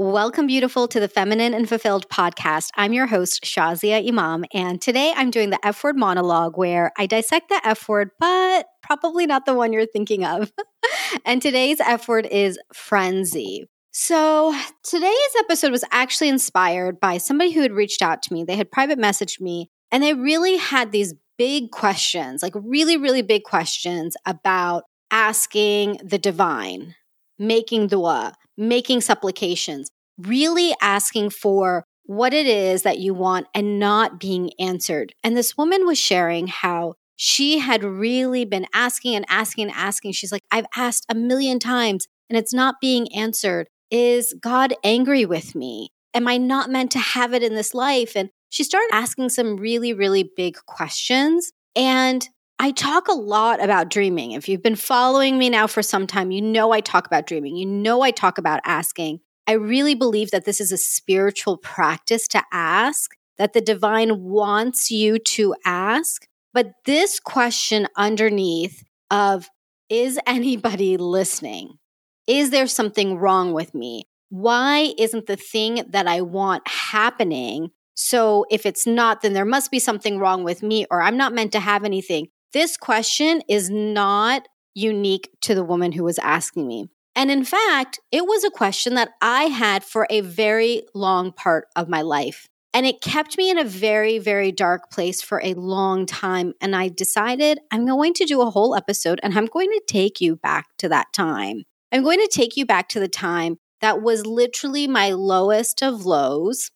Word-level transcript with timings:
Welcome, 0.00 0.46
beautiful, 0.46 0.86
to 0.86 1.00
the 1.00 1.08
Feminine 1.08 1.54
and 1.54 1.68
Fulfilled 1.68 2.08
podcast. 2.08 2.68
I'm 2.76 2.92
your 2.92 3.08
host, 3.08 3.42
Shazia 3.42 4.06
Imam, 4.06 4.44
and 4.54 4.80
today 4.80 5.12
I'm 5.16 5.28
doing 5.32 5.50
the 5.50 5.58
F 5.66 5.82
word 5.82 5.96
monologue 5.96 6.56
where 6.56 6.92
I 6.96 7.06
dissect 7.06 7.48
the 7.48 7.60
F 7.64 7.88
word, 7.88 8.10
but 8.20 8.66
probably 8.80 9.26
not 9.26 9.44
the 9.44 9.54
one 9.54 9.72
you're 9.72 9.86
thinking 9.86 10.24
of. 10.24 10.52
and 11.24 11.42
today's 11.42 11.80
F 11.80 12.06
word 12.06 12.28
is 12.30 12.60
frenzy. 12.72 13.68
So, 13.90 14.56
today's 14.84 15.34
episode 15.40 15.72
was 15.72 15.82
actually 15.90 16.28
inspired 16.28 17.00
by 17.00 17.18
somebody 17.18 17.50
who 17.50 17.62
had 17.62 17.72
reached 17.72 18.00
out 18.00 18.22
to 18.22 18.32
me. 18.32 18.44
They 18.44 18.54
had 18.54 18.70
private 18.70 19.00
messaged 19.00 19.40
me, 19.40 19.68
and 19.90 20.00
they 20.00 20.14
really 20.14 20.58
had 20.58 20.92
these 20.92 21.12
big 21.38 21.72
questions, 21.72 22.40
like 22.40 22.54
really, 22.54 22.96
really 22.96 23.22
big 23.22 23.42
questions 23.42 24.16
about 24.24 24.84
asking 25.10 25.98
the 26.04 26.18
divine, 26.18 26.94
making 27.38 27.88
dua, 27.88 28.34
making 28.56 29.00
supplications, 29.00 29.90
really 30.18 30.74
asking 30.80 31.30
for 31.30 31.84
what 32.04 32.32
it 32.32 32.46
is 32.46 32.82
that 32.82 32.98
you 32.98 33.12
want 33.12 33.46
and 33.54 33.78
not 33.78 34.18
being 34.18 34.50
answered. 34.58 35.12
And 35.22 35.36
this 35.36 35.56
woman 35.56 35.86
was 35.86 35.98
sharing 35.98 36.46
how 36.46 36.94
she 37.16 37.58
had 37.58 37.84
really 37.84 38.44
been 38.44 38.66
asking 38.72 39.14
and 39.14 39.26
asking 39.28 39.64
and 39.64 39.76
asking. 39.76 40.12
She's 40.12 40.32
like, 40.32 40.42
I've 40.50 40.66
asked 40.76 41.04
a 41.08 41.14
million 41.14 41.58
times 41.58 42.06
and 42.30 42.38
it's 42.38 42.54
not 42.54 42.76
being 42.80 43.12
answered. 43.14 43.68
Is 43.90 44.34
God 44.40 44.74
angry 44.84 45.26
with 45.26 45.54
me? 45.54 45.90
Am 46.14 46.26
I 46.26 46.38
not 46.38 46.70
meant 46.70 46.90
to 46.92 46.98
have 46.98 47.34
it 47.34 47.42
in 47.42 47.54
this 47.54 47.74
life? 47.74 48.16
And 48.16 48.30
she 48.48 48.64
started 48.64 48.90
asking 48.92 49.28
some 49.28 49.56
really, 49.56 49.92
really 49.92 50.30
big 50.36 50.56
questions. 50.66 51.52
And 51.76 52.26
I 52.60 52.72
talk 52.72 53.06
a 53.06 53.12
lot 53.12 53.62
about 53.62 53.88
dreaming. 53.88 54.32
If 54.32 54.48
you've 54.48 54.62
been 54.62 54.74
following 54.74 55.38
me 55.38 55.48
now 55.48 55.68
for 55.68 55.80
some 55.80 56.08
time, 56.08 56.32
you 56.32 56.42
know 56.42 56.72
I 56.72 56.80
talk 56.80 57.06
about 57.06 57.26
dreaming. 57.26 57.56
You 57.56 57.66
know 57.66 58.02
I 58.02 58.10
talk 58.10 58.36
about 58.36 58.60
asking. 58.64 59.20
I 59.46 59.52
really 59.52 59.94
believe 59.94 60.32
that 60.32 60.44
this 60.44 60.60
is 60.60 60.72
a 60.72 60.76
spiritual 60.76 61.56
practice 61.56 62.26
to 62.28 62.42
ask, 62.52 63.12
that 63.38 63.52
the 63.52 63.60
divine 63.60 64.24
wants 64.24 64.90
you 64.90 65.20
to 65.20 65.54
ask. 65.64 66.26
But 66.52 66.72
this 66.84 67.20
question 67.20 67.86
underneath 67.96 68.82
of, 69.10 69.48
is 69.88 70.18
anybody 70.26 70.96
listening? 70.96 71.78
Is 72.26 72.50
there 72.50 72.66
something 72.66 73.18
wrong 73.18 73.52
with 73.52 73.72
me? 73.72 74.04
Why 74.30 74.92
isn't 74.98 75.26
the 75.26 75.36
thing 75.36 75.84
that 75.88 76.08
I 76.08 76.22
want 76.22 76.66
happening? 76.66 77.70
So 77.94 78.46
if 78.50 78.66
it's 78.66 78.86
not, 78.86 79.22
then 79.22 79.32
there 79.32 79.44
must 79.44 79.70
be 79.70 79.78
something 79.78 80.18
wrong 80.18 80.44
with 80.44 80.62
me, 80.62 80.86
or 80.90 81.00
I'm 81.00 81.16
not 81.16 81.32
meant 81.32 81.52
to 81.52 81.60
have 81.60 81.84
anything. 81.84 82.28
This 82.52 82.76
question 82.76 83.42
is 83.48 83.68
not 83.68 84.48
unique 84.74 85.30
to 85.42 85.54
the 85.54 85.64
woman 85.64 85.92
who 85.92 86.04
was 86.04 86.18
asking 86.18 86.66
me. 86.66 86.88
And 87.14 87.30
in 87.30 87.44
fact, 87.44 87.98
it 88.12 88.26
was 88.26 88.44
a 88.44 88.50
question 88.50 88.94
that 88.94 89.10
I 89.20 89.44
had 89.44 89.82
for 89.82 90.06
a 90.08 90.20
very 90.20 90.82
long 90.94 91.32
part 91.32 91.66
of 91.74 91.88
my 91.88 92.02
life. 92.02 92.48
And 92.72 92.86
it 92.86 93.00
kept 93.00 93.36
me 93.36 93.50
in 93.50 93.58
a 93.58 93.64
very, 93.64 94.18
very 94.18 94.52
dark 94.52 94.90
place 94.90 95.20
for 95.20 95.40
a 95.42 95.54
long 95.54 96.06
time. 96.06 96.54
And 96.60 96.76
I 96.76 96.88
decided 96.88 97.58
I'm 97.72 97.86
going 97.86 98.14
to 98.14 98.24
do 98.24 98.40
a 98.40 98.50
whole 98.50 98.76
episode 98.76 99.18
and 99.22 99.36
I'm 99.36 99.46
going 99.46 99.70
to 99.70 99.82
take 99.86 100.20
you 100.20 100.36
back 100.36 100.66
to 100.78 100.88
that 100.90 101.12
time. 101.12 101.64
I'm 101.90 102.04
going 102.04 102.20
to 102.20 102.30
take 102.32 102.56
you 102.56 102.64
back 102.64 102.88
to 102.90 103.00
the 103.00 103.08
time 103.08 103.56
that 103.80 104.02
was 104.02 104.26
literally 104.26 104.86
my 104.86 105.10
lowest 105.12 105.82
of 105.82 106.04
lows. 106.04 106.70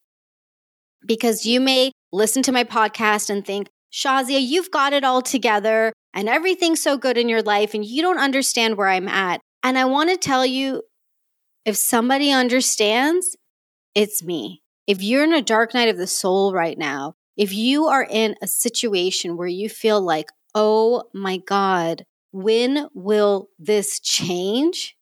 Because 1.07 1.47
you 1.47 1.61
may 1.61 1.92
listen 2.12 2.42
to 2.42 2.53
my 2.53 2.64
podcast 2.64 3.29
and 3.31 3.45
think, 3.45 3.69
Shazia, 3.93 4.41
you've 4.41 4.71
got 4.71 4.93
it 4.93 5.05
all 5.05 5.21
together 5.21 5.93
and 6.15 6.29
everything's 6.29 6.83
so 6.83 6.97
good 6.97 7.19
in 7.19 7.29
your 7.29 7.43
life 7.43 7.75
and 7.75 7.85
you 7.85 8.03
don't 8.03 8.19
understand 8.19 8.77
where 8.77 8.89
I'm 8.89 9.09
at. 9.09 9.41
And 9.62 9.79
I 9.79 9.85
want 9.85 10.11
to 10.11 10.17
tell 10.17 10.47
you 10.47 10.83
if 11.65 11.77
somebody 11.77 12.31
understands, 12.31 13.37
it's 13.95 14.23
me. 14.23 14.63
If 14.87 15.03
you're 15.03 15.25
in 15.25 15.35
a 15.35 15.43
dark 15.43 15.75
night 15.75 15.89
of 15.89 15.98
the 15.98 16.07
soul 16.07 16.53
right 16.53 16.77
now, 16.77 17.15
if 17.37 17.53
you 17.53 17.87
are 17.87 18.07
in 18.09 18.35
a 18.43 18.47
situation 18.47 19.37
where 19.37 19.48
you 19.48 19.69
feel 19.69 20.01
like, 20.01 20.31
oh 20.55 21.05
my 21.14 21.36
God, 21.36 22.05
when 22.33 22.89
will 22.95 23.48
this 23.58 24.01
change? 24.01 24.97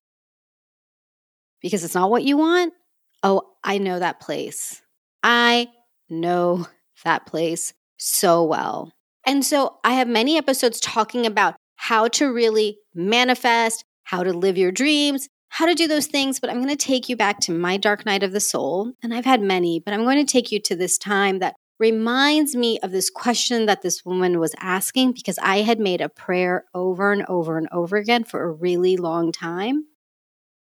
Because 1.63 1.85
it's 1.85 1.95
not 1.95 2.11
what 2.11 2.25
you 2.25 2.37
want. 2.37 2.75
Oh, 3.23 3.43
I 3.63 3.79
know 3.79 3.99
that 3.99 4.21
place. 4.21 4.83
I 5.23 5.69
know 6.09 6.67
that 7.05 7.27
place 7.27 7.73
so 8.01 8.43
well. 8.43 8.93
And 9.25 9.45
so 9.45 9.79
I 9.85 9.93
have 9.95 10.09
many 10.09 10.37
episodes 10.39 10.81
talking 10.81 11.27
about 11.27 11.55
how 11.77 12.09
to 12.09 12.33
really 12.33 12.79
manifest, 12.95 13.85
how 14.05 14.23
to 14.23 14.33
live 14.33 14.59
your 14.59 14.73
dreams, 14.73 15.29
how 15.51 15.67
to 15.67 15.75
do 15.75 15.87
those 15.87 16.07
things. 16.07 16.41
But 16.41 16.51
I'm 16.51 16.63
going 16.63 16.77
to 16.77 16.77
take 16.77 17.09
you 17.09 17.17
back 17.17 17.41
to 17.41 17.53
my 17.53 17.77
dark 17.77 18.07
night 18.07 18.23
of 18.23 18.33
the 18.33 18.41
soul. 18.41 18.93
And 19.03 19.13
I've 19.13 19.25
had 19.25 19.43
many, 19.43 19.79
but 19.79 19.95
I'm 19.95 20.05
going 20.05 20.25
to 20.25 20.31
take 20.31 20.51
you 20.51 20.61
to 20.63 20.75
this 20.75 20.99
time 20.99 21.39
that 21.41 21.55
reminds 21.79 22.55
me 22.55 22.79
of 22.81 22.91
this 22.91 23.09
question 23.11 23.67
that 23.67 23.83
this 23.83 24.05
woman 24.05 24.39
was 24.39 24.55
asking 24.61 25.13
because 25.13 25.39
I 25.39 25.59
had 25.59 25.81
made 25.81 26.01
a 26.01 26.09
prayer 26.09 26.65
over 26.75 27.13
and 27.13 27.25
over 27.27 27.57
and 27.57 27.69
over 27.73 27.97
again 27.97 28.25
for 28.25 28.43
a 28.43 28.51
really 28.51 28.97
long 28.97 29.33
time 29.33 29.87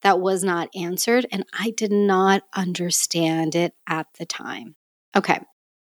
that 0.03 0.19
was 0.19 0.43
not 0.43 0.69
answered. 0.75 1.25
And 1.31 1.43
I 1.57 1.71
did 1.71 1.91
not 1.91 2.43
understand 2.55 3.55
it 3.55 3.73
at 3.87 4.07
the 4.19 4.25
time. 4.25 4.75
Okay. 5.15 5.39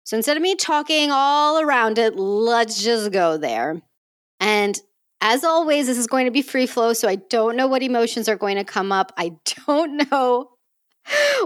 So 0.05 0.17
instead 0.17 0.37
of 0.37 0.43
me 0.43 0.55
talking 0.55 1.11
all 1.11 1.61
around 1.61 1.99
it, 1.99 2.17
let's 2.17 2.83
just 2.83 3.11
go 3.11 3.37
there. 3.39 3.81
And 4.39 4.79
as 5.21 5.43
always, 5.45 5.87
this 5.87 5.97
is 5.97 6.07
going 6.07 6.27
to 6.27 6.31
be 6.31 6.43
free 6.43 6.67
flow. 6.67 6.93
So 6.93 7.09
I 7.09 7.17
don't 7.17 7.57
know 7.57 7.67
what 7.67 7.83
emotions 7.83 8.29
are 8.29 8.37
going 8.37 8.57
to 8.57 8.65
come 8.65 8.93
up. 8.93 9.13
I 9.17 9.33
don't 9.67 10.11
know 10.11 10.51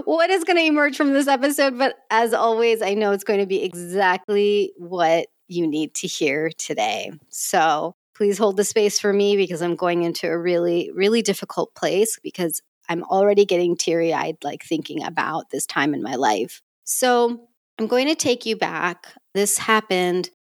what 0.03 0.29
is 0.29 0.43
going 0.43 0.57
to 0.57 0.65
emerge 0.65 0.97
from 0.97 1.13
this 1.13 1.27
episode. 1.27 1.77
But 1.77 1.95
as 2.09 2.33
always, 2.33 2.81
I 2.81 2.93
know 2.93 3.13
it's 3.13 3.23
going 3.23 3.39
to 3.39 3.45
be 3.45 3.63
exactly 3.63 4.73
what 4.77 5.27
you 5.47 5.65
need 5.65 5.95
to 5.95 6.07
hear 6.07 6.49
today. 6.57 7.11
So 7.29 7.95
please 8.15 8.37
hold 8.37 8.57
the 8.57 8.65
space 8.65 8.99
for 8.99 9.13
me 9.13 9.37
because 9.37 9.61
I'm 9.61 9.77
going 9.77 10.03
into 10.03 10.27
a 10.27 10.37
really, 10.37 10.91
really 10.93 11.21
difficult 11.21 11.73
place 11.73 12.19
because 12.21 12.61
I'm 12.89 13.03
already 13.03 13.45
getting 13.45 13.77
teary 13.77 14.13
eyed, 14.13 14.37
like 14.43 14.63
thinking 14.63 15.03
about 15.03 15.51
this 15.51 15.65
time 15.65 15.93
in 15.93 16.03
my 16.03 16.15
life. 16.15 16.61
So 16.83 17.48
I'm 17.79 17.87
going 17.87 18.07
to 18.07 18.15
take 18.15 18.45
you 18.45 18.57
back. 18.57 19.07
This 19.33 19.57
happened, 19.57 20.31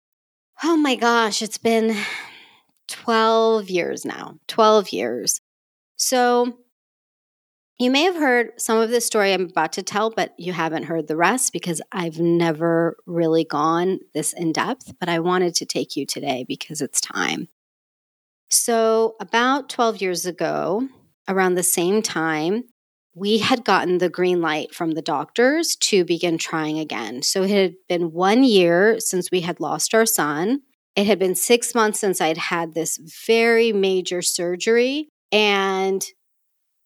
oh 0.65 0.76
my 0.76 0.97
gosh, 0.97 1.41
it's 1.41 1.56
been 1.56 1.97
12 2.88 3.71
years 3.71 4.04
now. 4.04 4.41
12 4.49 4.93
years. 4.93 5.41
So 5.94 6.59
you 7.78 7.93
may 7.93 8.03
have 8.03 8.16
heard 8.16 8.60
some 8.60 8.78
of 8.78 8.91
the 8.91 9.00
story 9.00 9.32
I'm 9.32 9.44
about 9.44 9.72
to 9.75 9.84
tell, 9.84 10.10
but 10.10 10.34
you 10.37 10.53
haven't 10.53 10.87
heard 10.87 11.06
the 11.06 11.15
rest 11.15 11.53
because 11.53 11.81
I've 11.93 12.19
never 12.19 12.97
really 13.06 13.44
gone 13.44 14.00
this 14.15 14.32
in 14.32 14.50
depth. 14.50 14.94
But 14.99 15.09
I 15.09 15.20
wanted 15.20 15.55
to 15.56 15.65
take 15.65 15.94
you 15.94 16.06
today 16.06 16.44
because 16.49 16.81
it's 16.81 17.00
time. 17.00 17.47
So, 18.50 19.15
about 19.20 19.69
12 19.69 20.00
years 20.03 20.26
ago, 20.26 20.88
around 21.28 21.55
the 21.55 21.62
same 21.62 22.03
time, 22.03 22.65
we 23.18 23.38
had 23.38 23.64
gotten 23.64 23.98
the 23.98 24.08
green 24.08 24.40
light 24.40 24.74
from 24.74 24.92
the 24.92 25.02
doctors 25.02 25.76
to 25.76 26.04
begin 26.04 26.38
trying 26.38 26.78
again. 26.78 27.22
So 27.22 27.42
it 27.42 27.50
had 27.50 27.74
been 27.88 28.12
one 28.12 28.44
year 28.44 29.00
since 29.00 29.30
we 29.30 29.40
had 29.40 29.60
lost 29.60 29.94
our 29.94 30.06
son. 30.06 30.62
It 30.94 31.06
had 31.06 31.18
been 31.18 31.34
six 31.34 31.74
months 31.74 32.00
since 32.00 32.20
I'd 32.20 32.38
had 32.38 32.74
this 32.74 32.98
very 33.26 33.72
major 33.72 34.22
surgery. 34.22 35.08
And 35.32 36.04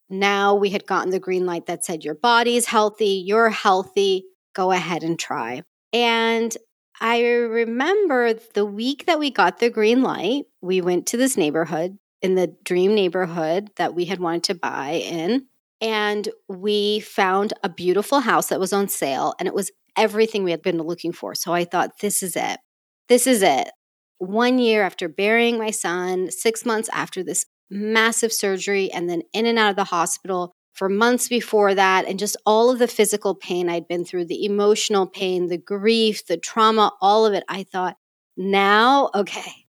now 0.08 0.54
we 0.54 0.70
had 0.70 0.86
gotten 0.86 1.10
the 1.10 1.20
green 1.20 1.46
light 1.46 1.66
that 1.66 1.84
said, 1.84 2.04
Your 2.04 2.14
body's 2.14 2.66
healthy, 2.66 3.22
you're 3.26 3.50
healthy, 3.50 4.24
go 4.54 4.72
ahead 4.72 5.02
and 5.02 5.18
try. 5.18 5.62
And 5.92 6.56
I 7.00 7.22
remember 7.22 8.34
the 8.54 8.64
week 8.64 9.06
that 9.06 9.18
we 9.18 9.30
got 9.30 9.58
the 9.58 9.70
green 9.70 10.02
light, 10.02 10.44
we 10.60 10.80
went 10.80 11.06
to 11.08 11.16
this 11.16 11.36
neighborhood 11.36 11.98
in 12.20 12.36
the 12.36 12.54
dream 12.62 12.94
neighborhood 12.94 13.70
that 13.76 13.94
we 13.94 14.04
had 14.04 14.20
wanted 14.20 14.44
to 14.44 14.54
buy 14.54 15.02
in 15.04 15.46
and 15.82 16.28
we 16.48 17.00
found 17.00 17.52
a 17.64 17.68
beautiful 17.68 18.20
house 18.20 18.46
that 18.46 18.60
was 18.60 18.72
on 18.72 18.88
sale 18.88 19.34
and 19.38 19.48
it 19.48 19.54
was 19.54 19.72
everything 19.96 20.44
we 20.44 20.52
had 20.52 20.62
been 20.62 20.78
looking 20.78 21.12
for. 21.12 21.34
So 21.34 21.52
I 21.52 21.64
thought, 21.64 21.98
this 22.00 22.22
is 22.22 22.36
it. 22.36 22.60
This 23.08 23.26
is 23.26 23.42
it. 23.42 23.68
One 24.18 24.60
year 24.60 24.84
after 24.84 25.08
burying 25.08 25.58
my 25.58 25.72
son, 25.72 26.30
six 26.30 26.64
months 26.64 26.88
after 26.92 27.24
this 27.24 27.44
massive 27.68 28.32
surgery, 28.32 28.90
and 28.92 29.10
then 29.10 29.22
in 29.32 29.46
and 29.46 29.58
out 29.58 29.70
of 29.70 29.76
the 29.76 29.84
hospital 29.84 30.52
for 30.72 30.88
months 30.88 31.28
before 31.28 31.74
that, 31.74 32.06
and 32.06 32.18
just 32.18 32.36
all 32.46 32.70
of 32.70 32.78
the 32.78 32.86
physical 32.86 33.34
pain 33.34 33.68
I'd 33.68 33.88
been 33.88 34.04
through, 34.04 34.26
the 34.26 34.44
emotional 34.44 35.06
pain, 35.06 35.48
the 35.48 35.58
grief, 35.58 36.24
the 36.26 36.36
trauma, 36.36 36.92
all 37.00 37.26
of 37.26 37.34
it, 37.34 37.44
I 37.48 37.64
thought, 37.64 37.96
now, 38.36 39.10
okay, 39.14 39.66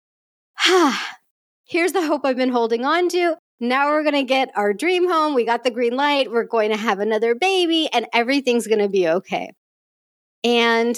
here's 1.65 1.93
the 1.93 2.07
hope 2.07 2.23
I've 2.25 2.37
been 2.37 2.51
holding 2.51 2.85
on 2.85 3.09
to. 3.09 3.37
Now 3.63 3.91
we're 3.91 4.03
going 4.03 4.17
to 4.17 4.25
get 4.25 4.51
our 4.57 4.73
dream 4.73 5.09
home. 5.09 5.35
We 5.35 5.45
got 5.45 5.63
the 5.63 5.71
green 5.71 5.95
light. 5.95 6.33
We're 6.33 6.43
going 6.43 6.71
to 6.73 6.77
have 6.77 6.99
another 6.99 7.37
baby 7.37 7.89
and 7.93 8.09
everything's 8.13 8.67
going 8.67 8.81
to 8.81 8.89
be 8.89 9.07
okay. 9.07 9.53
And 10.43 10.97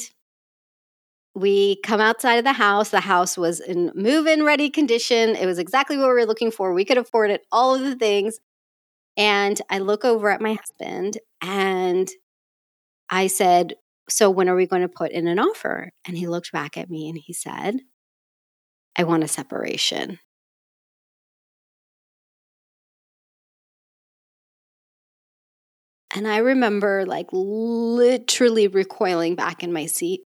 we 1.35 1.77
come 1.85 2.01
outside 2.01 2.37
of 2.37 2.45
the 2.45 2.55
house. 2.55 2.89
The 2.89 3.01
house 3.01 3.37
was 3.37 3.61
in 3.61 3.93
move 3.95 4.27
in 4.27 4.45
ready 4.45 4.71
condition. 4.71 5.37
It 5.37 5.45
was 5.45 5.59
exactly 5.59 5.99
what 5.99 6.09
we 6.09 6.15
were 6.15 6.25
looking 6.25 6.51
for. 6.51 6.73
We 6.73 6.87
could 6.87 6.97
afford 6.97 7.31
it, 7.31 7.43
all 7.53 7.75
of 7.75 7.83
the 7.83 7.97
things. 7.97 8.39
And 9.15 9.61
I 9.69 9.79
look 9.81 10.03
over 10.03 10.31
at 10.31 10.41
my 10.41 10.55
husband 10.55 11.19
and 11.43 12.09
I 13.11 13.27
said, 13.27 13.75
So 14.09 14.31
when 14.31 14.49
are 14.49 14.57
we 14.57 14.67
going 14.67 14.81
to 14.81 14.89
put 14.89 15.13
in 15.13 15.27
an 15.27 15.39
offer? 15.39 15.91
And 16.07 16.17
he 16.17 16.27
looked 16.29 16.51
back 16.51 16.79
at 16.79 16.89
me 16.89 17.11
and 17.11 17.19
he 17.19 17.35
said, 17.35 17.81
I 18.97 19.05
want 19.05 19.23
a 19.23 19.29
separation. 19.29 20.19
And 26.15 26.29
I 26.29 26.39
remember 26.39 27.05
like 27.07 27.27
literally 27.33 28.69
recoiling 28.69 29.35
back 29.35 29.65
in 29.65 29.73
my 29.73 29.87
seat. 29.87 30.23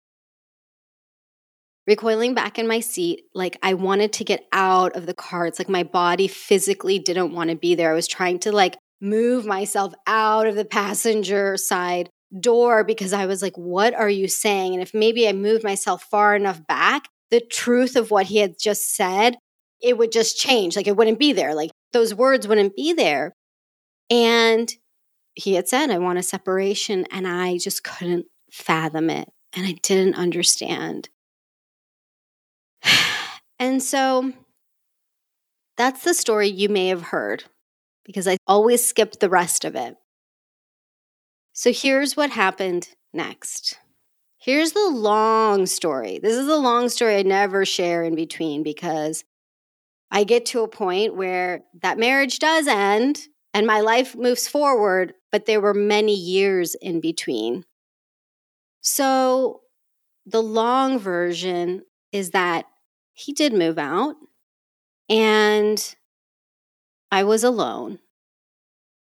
Recoiling 1.87 2.33
back 2.33 2.59
in 2.59 2.67
my 2.67 2.81
seat, 2.81 3.25
like 3.35 3.59
I 3.63 3.75
wanted 3.75 4.15
to 4.15 4.25
get 4.25 4.47
out 4.53 4.97
of 4.97 5.05
the 5.05 5.13
car. 5.13 5.47
It's 5.47 5.59
like 5.59 5.69
my 5.69 5.83
body 5.83 6.27
physically 6.27 6.99
didn't 6.99 7.35
want 7.35 7.51
to 7.51 7.57
be 7.57 7.75
there. 7.75 7.91
I 7.91 7.95
was 7.95 8.09
trying 8.09 8.39
to 8.41 8.53
like 8.53 8.79
move 9.03 9.45
myself 9.45 9.93
out 10.07 10.47
of 10.47 10.57
the 10.57 10.65
passenger 10.65 11.59
side 11.59 12.09
door 12.41 12.85
because 12.85 13.13
I 13.13 13.27
was 13.27 13.43
like, 13.43 13.57
what 13.57 13.93
are 13.93 14.09
you 14.09 14.29
saying? 14.29 14.73
And 14.73 14.83
if 14.83 14.95
maybe 14.95 15.29
I 15.29 15.35
moved 15.35 15.63
myself 15.63 16.05
far 16.11 16.35
enough 16.35 16.67
back, 16.67 17.09
the 17.31 17.41
truth 17.41 17.97
of 17.97 18.11
what 18.11 18.27
he 18.27 18.39
had 18.39 18.55
just 18.59 18.97
said, 18.97 19.37
it 19.83 19.99
would 19.99 20.13
just 20.13 20.39
change. 20.39 20.77
Like 20.77 20.87
it 20.87 20.97
wouldn't 20.97 21.19
be 21.19 21.35
there. 21.35 21.55
Like 21.55 21.71
those 21.93 22.15
words 22.15 22.49
wouldn't 22.49 22.75
be 22.75 22.95
there. 22.95 23.35
And 24.09 24.73
he 25.35 25.55
had 25.55 25.69
said, 25.69 25.91
I 25.91 25.99
want 25.99 26.19
a 26.19 26.23
separation. 26.23 27.07
And 27.11 27.27
I 27.27 27.59
just 27.59 27.85
couldn't 27.85 28.27
fathom 28.51 29.11
it. 29.11 29.29
And 29.55 29.67
I 29.67 29.73
didn't 29.83 30.15
understand. 30.15 31.09
and 33.59 33.83
so 33.83 34.33
that's 35.77 36.05
the 36.05 36.15
story 36.15 36.49
you 36.49 36.69
may 36.69 36.89
have 36.89 37.03
heard 37.03 37.45
because 38.05 38.29
I 38.29 38.37
always 38.47 38.85
skip 38.85 39.19
the 39.19 39.29
rest 39.29 39.65
of 39.65 39.75
it. 39.75 39.97
So 41.53 41.73
here's 41.73 42.17
what 42.17 42.31
happened 42.31 42.89
next. 43.13 43.79
Here's 44.39 44.73
the 44.73 44.89
long 44.89 45.67
story. 45.67 46.19
This 46.19 46.37
is 46.37 46.49
a 46.49 46.57
long 46.57 46.89
story 46.89 47.17
I 47.17 47.23
never 47.23 47.65
share 47.65 48.03
in 48.03 48.15
between 48.15 48.63
because 48.63 49.25
I 50.11 50.25
get 50.25 50.47
to 50.47 50.63
a 50.63 50.69
point 50.69 51.17
where 51.17 51.63
that 51.83 51.99
marriage 51.99 52.41
does 52.41 52.67
end 52.67 53.21
and 53.55 53.67
my 53.67 53.81
life 53.81 54.15
moves 54.15 54.49
forward, 54.49 55.15
but 55.35 55.47
there 55.47 55.61
were 55.61 55.75
many 55.75 56.15
years 56.15 56.77
in 56.77 57.01
between. 57.01 57.65
So 58.83 59.63
the 60.25 60.41
long 60.41 60.97
version 60.97 61.83
is 62.13 62.31
that 62.31 62.67
he 63.15 63.33
did 63.33 63.53
move 63.53 63.77
out 63.77 64.15
and 65.09 65.97
I 67.11 67.25
was 67.25 67.43
alone. 67.43 67.99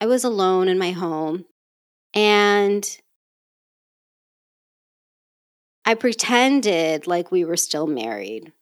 I 0.00 0.06
was 0.06 0.25
alone 0.25 0.69
in 0.69 0.79
my 0.79 0.93
home 0.93 1.44
and 2.14 2.82
I 5.84 5.93
pretended 5.93 7.06
like 7.06 7.31
we 7.31 7.44
were 7.44 7.58
still 7.58 7.87
married. 7.87 8.55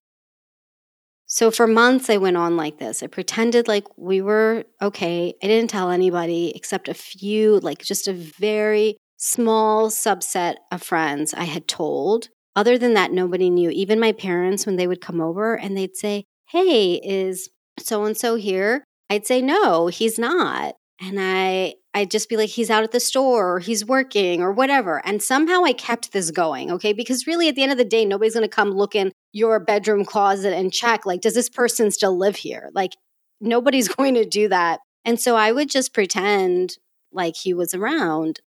So 1.32 1.52
for 1.52 1.68
months, 1.68 2.10
I 2.10 2.16
went 2.16 2.36
on 2.36 2.56
like 2.56 2.78
this. 2.78 3.04
I 3.04 3.06
pretended 3.06 3.68
like 3.68 3.86
we 3.96 4.20
were 4.20 4.64
okay. 4.82 5.32
I 5.40 5.46
didn't 5.46 5.70
tell 5.70 5.90
anybody 5.90 6.52
except 6.56 6.88
a 6.88 6.94
few, 6.94 7.60
like 7.60 7.78
just 7.78 8.08
a 8.08 8.12
very 8.12 8.96
small 9.16 9.90
subset 9.90 10.56
of 10.72 10.82
friends 10.82 11.32
I 11.32 11.44
had 11.44 11.68
told. 11.68 12.30
Other 12.56 12.76
than 12.76 12.94
that, 12.94 13.12
nobody 13.12 13.48
knew. 13.48 13.70
Even 13.70 14.00
my 14.00 14.10
parents, 14.10 14.66
when 14.66 14.74
they 14.74 14.88
would 14.88 15.00
come 15.00 15.20
over 15.20 15.56
and 15.56 15.76
they'd 15.76 15.96
say, 15.96 16.24
Hey, 16.48 16.94
is 16.94 17.48
so 17.78 18.04
and 18.04 18.16
so 18.16 18.34
here? 18.34 18.82
I'd 19.08 19.24
say, 19.24 19.40
No, 19.40 19.86
he's 19.86 20.18
not. 20.18 20.74
And 21.00 21.16
I 21.20 21.74
I'd 21.92 22.10
just 22.10 22.28
be 22.28 22.36
like, 22.36 22.50
he's 22.50 22.70
out 22.70 22.84
at 22.84 22.92
the 22.92 23.00
store 23.00 23.54
or 23.54 23.58
he's 23.58 23.84
working 23.84 24.42
or 24.42 24.52
whatever. 24.52 25.04
And 25.04 25.22
somehow 25.22 25.64
I 25.64 25.72
kept 25.72 26.12
this 26.12 26.30
going, 26.30 26.70
okay? 26.70 26.92
Because 26.92 27.26
really, 27.26 27.48
at 27.48 27.56
the 27.56 27.62
end 27.62 27.72
of 27.72 27.78
the 27.78 27.84
day, 27.84 28.04
nobody's 28.04 28.34
gonna 28.34 28.48
come 28.48 28.70
look 28.70 28.94
in 28.94 29.12
your 29.32 29.58
bedroom 29.58 30.04
closet 30.04 30.52
and 30.52 30.72
check, 30.72 31.04
like, 31.04 31.20
does 31.20 31.34
this 31.34 31.48
person 31.48 31.90
still 31.90 32.16
live 32.16 32.36
here? 32.36 32.70
Like, 32.74 32.92
nobody's 33.40 33.88
going 33.96 34.14
to 34.14 34.24
do 34.24 34.48
that. 34.48 34.80
And 35.04 35.18
so 35.18 35.36
I 35.36 35.52
would 35.52 35.70
just 35.70 35.94
pretend 35.94 36.78
like 37.12 37.34
he 37.36 37.54
was 37.54 37.74
around 37.74 38.40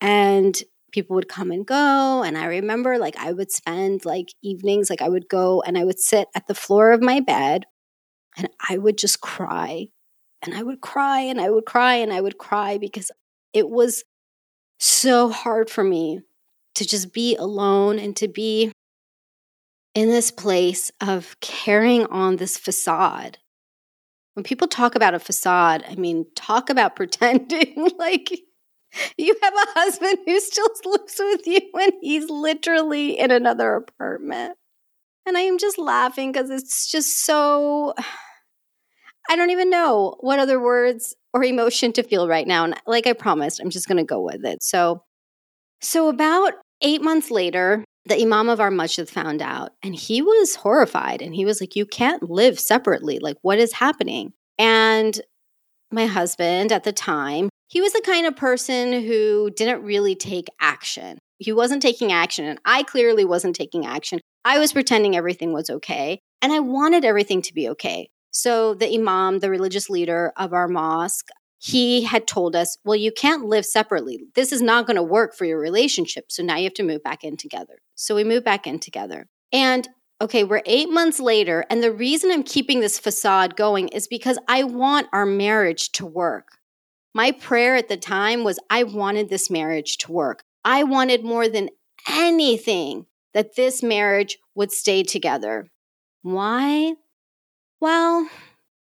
and 0.00 0.60
people 0.92 1.16
would 1.16 1.28
come 1.28 1.50
and 1.50 1.66
go. 1.66 2.22
And 2.22 2.38
I 2.38 2.46
remember, 2.46 2.98
like, 2.98 3.16
I 3.16 3.32
would 3.32 3.50
spend 3.50 4.04
like 4.04 4.28
evenings, 4.42 4.90
like, 4.90 5.02
I 5.02 5.08
would 5.08 5.28
go 5.28 5.62
and 5.62 5.76
I 5.76 5.84
would 5.84 5.98
sit 5.98 6.28
at 6.34 6.46
the 6.46 6.54
floor 6.54 6.92
of 6.92 7.02
my 7.02 7.20
bed 7.20 7.64
and 8.36 8.48
I 8.68 8.78
would 8.78 8.98
just 8.98 9.20
cry 9.20 9.88
and 10.42 10.54
I 10.54 10.62
would 10.62 10.80
cry 10.80 11.20
and 11.20 11.40
I 11.40 11.50
would 11.50 11.64
cry 11.64 11.94
and 11.94 12.12
I 12.12 12.20
would 12.20 12.38
cry 12.38 12.78
because 12.78 13.10
it 13.52 13.68
was 13.68 14.04
so 14.78 15.30
hard 15.30 15.70
for 15.70 15.82
me 15.82 16.20
to 16.76 16.86
just 16.86 17.12
be 17.12 17.34
alone 17.36 17.98
and 17.98 18.14
to 18.16 18.28
be 18.28 18.72
in 19.94 20.08
this 20.08 20.30
place 20.30 20.92
of 21.00 21.36
carrying 21.40 22.06
on 22.06 22.36
this 22.36 22.56
facade. 22.56 23.38
When 24.34 24.44
people 24.44 24.68
talk 24.68 24.94
about 24.94 25.14
a 25.14 25.18
facade, 25.18 25.84
I 25.88 25.96
mean, 25.96 26.26
talk 26.36 26.70
about 26.70 26.94
pretending 26.96 27.90
like 27.98 28.30
you 29.16 29.36
have 29.42 29.54
a 29.54 29.80
husband 29.80 30.18
who 30.24 30.38
still 30.40 30.68
lives 30.84 31.16
with 31.18 31.46
you 31.46 31.60
when 31.72 31.90
he's 32.00 32.30
literally 32.30 33.18
in 33.18 33.30
another 33.30 33.74
apartment. 33.74 34.56
And 35.26 35.36
I 35.36 35.40
am 35.40 35.58
just 35.58 35.78
laughing 35.78 36.32
because 36.32 36.48
it's 36.48 36.90
just 36.90 37.24
so 37.24 37.94
I 39.28 39.36
don't 39.36 39.50
even 39.50 39.70
know 39.70 40.16
what 40.20 40.38
other 40.38 40.60
words 40.60 41.14
or 41.34 41.44
emotion 41.44 41.92
to 41.92 42.02
feel 42.02 42.28
right 42.28 42.46
now. 42.46 42.64
And 42.64 42.74
like 42.86 43.06
I 43.06 43.12
promised, 43.12 43.60
I'm 43.60 43.70
just 43.70 43.86
going 43.86 43.98
to 43.98 44.04
go 44.04 44.20
with 44.20 44.44
it. 44.44 44.62
So, 44.62 45.04
so 45.80 46.08
about 46.08 46.54
eight 46.80 47.02
months 47.02 47.30
later, 47.30 47.84
the 48.06 48.20
imam 48.20 48.48
of 48.48 48.60
our 48.60 48.70
masjid 48.70 49.08
found 49.08 49.42
out 49.42 49.72
and 49.82 49.94
he 49.94 50.22
was 50.22 50.56
horrified 50.56 51.20
and 51.20 51.34
he 51.34 51.44
was 51.44 51.60
like, 51.60 51.76
You 51.76 51.84
can't 51.84 52.30
live 52.30 52.58
separately. 52.58 53.18
Like, 53.18 53.36
what 53.42 53.58
is 53.58 53.74
happening? 53.74 54.32
And 54.58 55.20
my 55.92 56.06
husband 56.06 56.72
at 56.72 56.84
the 56.84 56.92
time, 56.92 57.48
he 57.68 57.80
was 57.80 57.92
the 57.92 58.02
kind 58.04 58.26
of 58.26 58.36
person 58.36 58.92
who 58.92 59.50
didn't 59.50 59.82
really 59.82 60.14
take 60.14 60.48
action. 60.60 61.18
He 61.38 61.52
wasn't 61.52 61.82
taking 61.82 62.10
action, 62.10 62.46
and 62.46 62.58
I 62.64 62.82
clearly 62.82 63.24
wasn't 63.24 63.54
taking 63.54 63.86
action. 63.86 64.20
I 64.44 64.58
was 64.58 64.72
pretending 64.72 65.16
everything 65.16 65.52
was 65.52 65.70
okay, 65.70 66.18
and 66.42 66.52
I 66.52 66.60
wanted 66.60 67.04
everything 67.04 67.42
to 67.42 67.54
be 67.54 67.68
okay. 67.70 68.08
So 68.30 68.74
the 68.74 68.92
imam, 68.92 69.40
the 69.40 69.50
religious 69.50 69.88
leader 69.90 70.32
of 70.36 70.52
our 70.52 70.68
mosque, 70.68 71.28
he 71.58 72.04
had 72.04 72.26
told 72.28 72.54
us, 72.54 72.78
well, 72.84 72.96
you 72.96 73.10
can't 73.10 73.44
live 73.44 73.66
separately. 73.66 74.20
This 74.34 74.52
is 74.52 74.62
not 74.62 74.86
going 74.86 74.96
to 74.96 75.02
work 75.02 75.34
for 75.34 75.44
your 75.44 75.58
relationship. 75.58 76.26
So 76.28 76.42
now 76.42 76.56
you 76.56 76.64
have 76.64 76.74
to 76.74 76.84
move 76.84 77.02
back 77.02 77.24
in 77.24 77.36
together. 77.36 77.78
So 77.96 78.14
we 78.14 78.24
moved 78.24 78.44
back 78.44 78.66
in 78.66 78.78
together. 78.78 79.26
And 79.52 79.88
okay, 80.20 80.44
we're 80.44 80.62
eight 80.66 80.90
months 80.90 81.18
later. 81.18 81.64
And 81.68 81.82
the 81.82 81.92
reason 81.92 82.30
I'm 82.30 82.44
keeping 82.44 82.80
this 82.80 82.98
facade 82.98 83.56
going 83.56 83.88
is 83.88 84.06
because 84.06 84.38
I 84.46 84.64
want 84.64 85.08
our 85.12 85.26
marriage 85.26 85.90
to 85.92 86.06
work. 86.06 86.58
My 87.14 87.32
prayer 87.32 87.74
at 87.74 87.88
the 87.88 87.96
time 87.96 88.44
was 88.44 88.60
I 88.70 88.84
wanted 88.84 89.28
this 89.28 89.50
marriage 89.50 89.98
to 89.98 90.12
work. 90.12 90.44
I 90.64 90.84
wanted 90.84 91.24
more 91.24 91.48
than 91.48 91.70
anything 92.08 93.06
that 93.34 93.56
this 93.56 93.82
marriage 93.82 94.38
would 94.54 94.70
stay 94.70 95.02
together. 95.02 95.66
Why? 96.22 96.94
Well, 97.80 98.28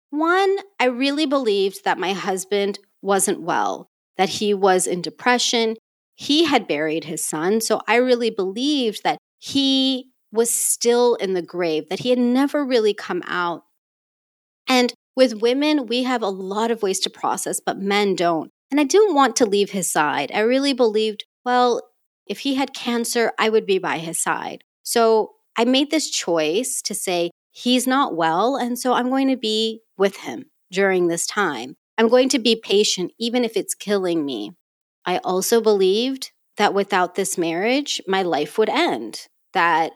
one, 0.10 0.58
I 0.80 0.86
really 0.86 1.26
believed 1.26 1.84
that 1.84 2.00
my 2.00 2.14
husband 2.14 2.80
wasn't 3.02 3.42
well, 3.42 3.88
that 4.18 4.30
he 4.30 4.54
was 4.54 4.88
in 4.88 5.02
depression. 5.02 5.76
He 6.16 6.46
had 6.46 6.68
buried 6.68 7.06
his 7.06 7.24
son. 7.24 7.62
So 7.62 7.82
I 7.88 7.96
really 7.96 8.30
believed 8.30 9.04
that 9.04 9.18
he 9.40 10.10
was 10.32 10.54
still 10.54 11.16
in 11.16 11.34
the 11.34 11.42
grave, 11.42 11.90
that 11.90 12.00
he 12.00 12.10
had 12.10 12.20
never 12.20 12.64
really 12.64 12.94
come 12.94 13.24
out. 13.28 13.64
And 14.68 14.94
with 15.16 15.42
women, 15.42 15.88
we 15.88 16.04
have 16.04 16.22
a 16.22 16.30
lot 16.30 16.72
of 16.72 16.82
ways 16.82 17.00
to 17.02 17.10
process, 17.10 17.60
but 17.60 17.80
men 17.80 18.16
don't. 18.16 18.50
And 18.72 18.80
I 18.80 18.84
didn't 18.84 19.16
want 19.16 19.36
to 19.38 19.46
leave 19.46 19.72
his 19.72 19.92
side. 19.92 20.32
I 20.34 20.40
really 20.40 20.74
believed, 20.74 21.26
well, 21.44 21.82
if 22.28 22.40
he 22.40 22.56
had 22.56 22.74
cancer, 22.74 23.32
I 23.40 23.50
would 23.50 23.66
be 23.66 23.80
by 23.80 23.98
his 23.98 24.22
side. 24.22 24.64
So 24.84 25.32
I 25.58 25.66
made 25.66 25.90
this 25.90 26.10
choice 26.10 26.82
to 26.84 26.94
say, 26.94 27.32
he's 27.52 27.88
not 27.88 28.16
well. 28.16 28.56
And 28.56 28.78
so 28.78 28.94
I'm 28.94 29.10
going 29.10 29.28
to 29.30 29.38
be 29.38 29.82
with 29.98 30.18
him 30.18 30.46
during 30.72 31.08
this 31.08 31.26
time. 31.26 31.76
I'm 31.98 32.08
going 32.08 32.30
to 32.30 32.40
be 32.40 32.56
patient, 32.56 33.12
even 33.20 33.44
if 33.44 33.58
it's 33.58 33.76
killing 33.76 34.26
me. 34.26 34.52
I 35.06 35.18
also 35.18 35.60
believed 35.60 36.32
that 36.58 36.74
without 36.74 37.16
this 37.16 37.38
marriage, 37.38 38.02
my 38.08 38.22
life 38.22 38.58
would 38.58 38.70
end, 38.70 39.28
that 39.54 39.92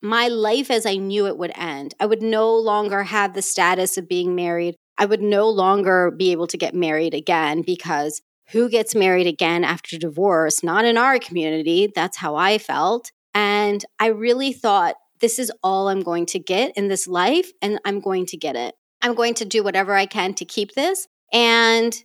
my 0.00 0.28
life 0.28 0.70
as 0.70 0.86
I 0.86 0.96
knew 0.96 1.26
it 1.26 1.38
would 1.38 1.52
end. 1.54 1.94
I 1.98 2.06
would 2.06 2.22
no 2.22 2.54
longer 2.56 3.02
have 3.02 3.34
the 3.34 3.42
status 3.42 3.98
of 3.98 4.08
being 4.08 4.34
married. 4.34 4.76
I 4.96 5.06
would 5.06 5.22
no 5.22 5.48
longer 5.48 6.10
be 6.10 6.32
able 6.32 6.46
to 6.48 6.56
get 6.56 6.74
married 6.74 7.14
again 7.14 7.62
because 7.62 8.20
who 8.50 8.68
gets 8.68 8.94
married 8.94 9.26
again 9.26 9.64
after 9.64 9.98
divorce? 9.98 10.62
Not 10.62 10.84
in 10.84 10.96
our 10.96 11.18
community. 11.18 11.90
That's 11.94 12.16
how 12.16 12.36
I 12.36 12.58
felt. 12.58 13.10
And 13.34 13.84
I 13.98 14.06
really 14.06 14.52
thought 14.52 14.96
this 15.20 15.38
is 15.38 15.52
all 15.62 15.88
I'm 15.88 16.02
going 16.02 16.26
to 16.26 16.38
get 16.38 16.76
in 16.76 16.88
this 16.88 17.06
life, 17.06 17.50
and 17.62 17.78
I'm 17.84 18.00
going 18.00 18.26
to 18.26 18.36
get 18.36 18.56
it. 18.56 18.74
I'm 19.02 19.14
going 19.14 19.34
to 19.34 19.44
do 19.44 19.62
whatever 19.62 19.94
I 19.94 20.06
can 20.06 20.34
to 20.34 20.44
keep 20.44 20.74
this. 20.74 21.08
And 21.32 21.96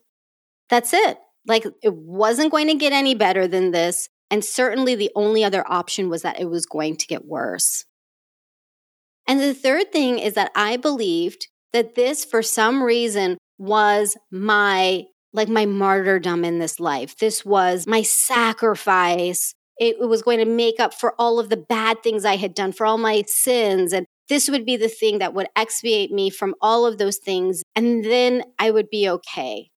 That's 0.70 0.93
it. 0.93 1.20
Like 1.48 1.65
it 1.84 1.93
wasn't 1.93 2.51
going 2.51 2.67
to 2.67 2.75
get 2.75 2.93
any 2.93 3.15
better 3.15 3.48
than 3.48 3.72
this. 3.72 4.10
And 4.32 4.43
certainly 4.43 4.96
the 4.96 5.12
only 5.15 5.43
other 5.43 5.63
option 5.72 6.10
was 6.10 6.24
that 6.24 6.39
it 6.39 6.50
was 6.50 6.65
going 6.65 6.96
to 6.98 7.08
get 7.08 7.25
worse. 7.25 7.86
And 9.27 9.39
the 9.39 9.53
third 9.53 9.91
thing 9.91 10.20
is 10.20 10.34
that 10.34 10.51
I 10.55 10.77
believed 10.77 11.48
that 11.74 11.96
this, 11.96 12.25
for 12.25 12.41
some 12.41 12.84
reason, 12.84 13.38
was 13.60 14.17
my 14.32 15.03
like 15.34 15.50
my 15.50 15.65
martyrdom 15.65 16.46
in 16.46 16.60
this 16.60 16.79
life. 16.79 17.17
This 17.17 17.46
was 17.46 17.88
my 17.88 18.03
sacrifice. 18.03 19.55
It, 19.89 20.07
was 20.07 20.21
going 20.21 20.39
to 20.39 20.45
make 20.45 20.79
up 20.79 20.93
for 20.93 21.13
all 21.19 21.39
of 21.39 21.49
the 21.49 21.57
bad 21.57 22.03
things 22.03 22.25
I 22.25 22.37
had 22.37 22.53
done, 22.53 22.71
for 22.71 22.85
all 22.85 22.97
my 22.97 23.23
sins. 23.27 23.93
And 23.93 24.05
this 24.29 24.49
would 24.49 24.65
be 24.65 24.77
the 24.77 24.89
thing 24.89 25.19
that 25.19 25.33
would 25.33 25.47
expiate 25.55 26.11
me 26.11 26.29
from 26.29 26.55
all 26.61 26.85
of 26.85 26.97
those 26.97 27.17
things. 27.17 27.63
And 27.75 28.03
then 28.03 28.43
I 28.57 28.71
would 28.71 28.89
be 28.89 29.09
okay. 29.09 29.69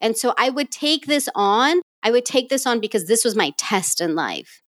And 0.00 0.16
so 0.16 0.34
I 0.36 0.50
would 0.50 0.70
take 0.70 1.06
this 1.06 1.28
on. 1.34 1.80
I 2.02 2.10
would 2.10 2.24
take 2.24 2.48
this 2.48 2.66
on 2.66 2.80
because 2.80 3.06
this 3.06 3.24
was 3.24 3.34
my 3.34 3.52
test 3.56 4.00
in 4.00 4.14
life. 4.14 4.62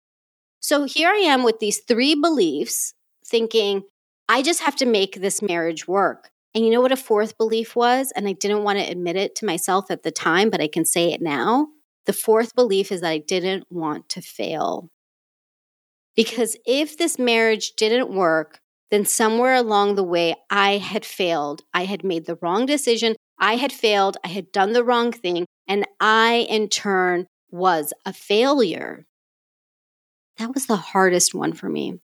So 0.61 0.85
here 0.85 1.11
I 1.11 1.19
am 1.19 1.45
with 1.45 1.61
these 1.61 1.79
three 1.79 2.15
beliefs, 2.15 2.95
thinking, 3.25 3.83
I 4.29 4.43
just 4.43 4.61
have 4.63 4.77
to 4.77 4.87
make 4.87 5.21
this 5.21 5.41
marriage 5.41 5.87
work. 5.87 6.31
And 6.55 6.65
you 6.65 6.71
know 6.71 6.81
what 6.81 6.93
a 6.93 6.97
fourth 6.97 7.39
belief 7.39 7.77
was? 7.77 8.13
And 8.17 8.27
I 8.27 8.33
didn't 8.33 8.65
want 8.65 8.79
to 8.79 8.91
admit 8.91 9.17
it 9.17 9.37
to 9.37 9.47
myself 9.47 9.91
at 9.91 10.03
the 10.03 10.11
time, 10.11 10.51
but 10.51 10.61
I 10.61 10.69
can 10.69 10.85
say 10.85 11.13
it 11.13 11.23
now. 11.23 11.69
The 12.09 12.15
fourth 12.15 12.55
belief 12.55 12.91
is 12.91 13.03
that 13.03 13.11
I 13.11 13.19
didn't 13.19 13.67
want 13.71 14.09
to 14.09 14.23
fail. 14.23 14.89
Because 16.17 16.57
if 16.65 16.97
this 16.97 17.19
marriage 17.19 17.73
didn't 17.77 18.09
work, 18.09 18.61
then 18.91 19.05
somewhere 19.05 19.55
along 19.55 19.95
the 19.95 20.03
way, 20.03 20.35
I 20.49 20.79
had 20.79 21.05
failed. 21.05 21.65
I 21.75 21.85
had 21.85 22.03
made 22.03 22.25
the 22.25 22.39
wrong 22.41 22.65
decision. 22.65 23.15
I 23.39 23.57
had 23.57 23.73
failed. 23.73 24.17
I 24.25 24.29
had 24.29 24.51
done 24.53 24.73
the 24.73 24.83
wrong 24.83 25.13
thing. 25.13 25.45
And 25.67 25.85
I, 26.01 26.47
in 26.49 26.71
turn, 26.71 27.27
was 27.51 27.93
a 28.07 28.15
failure. 28.15 29.05
That 30.39 30.55
was 30.55 30.65
the 30.65 30.77
hardest 30.77 31.35
one 31.35 31.53
for 31.53 31.69
me. 31.69 32.01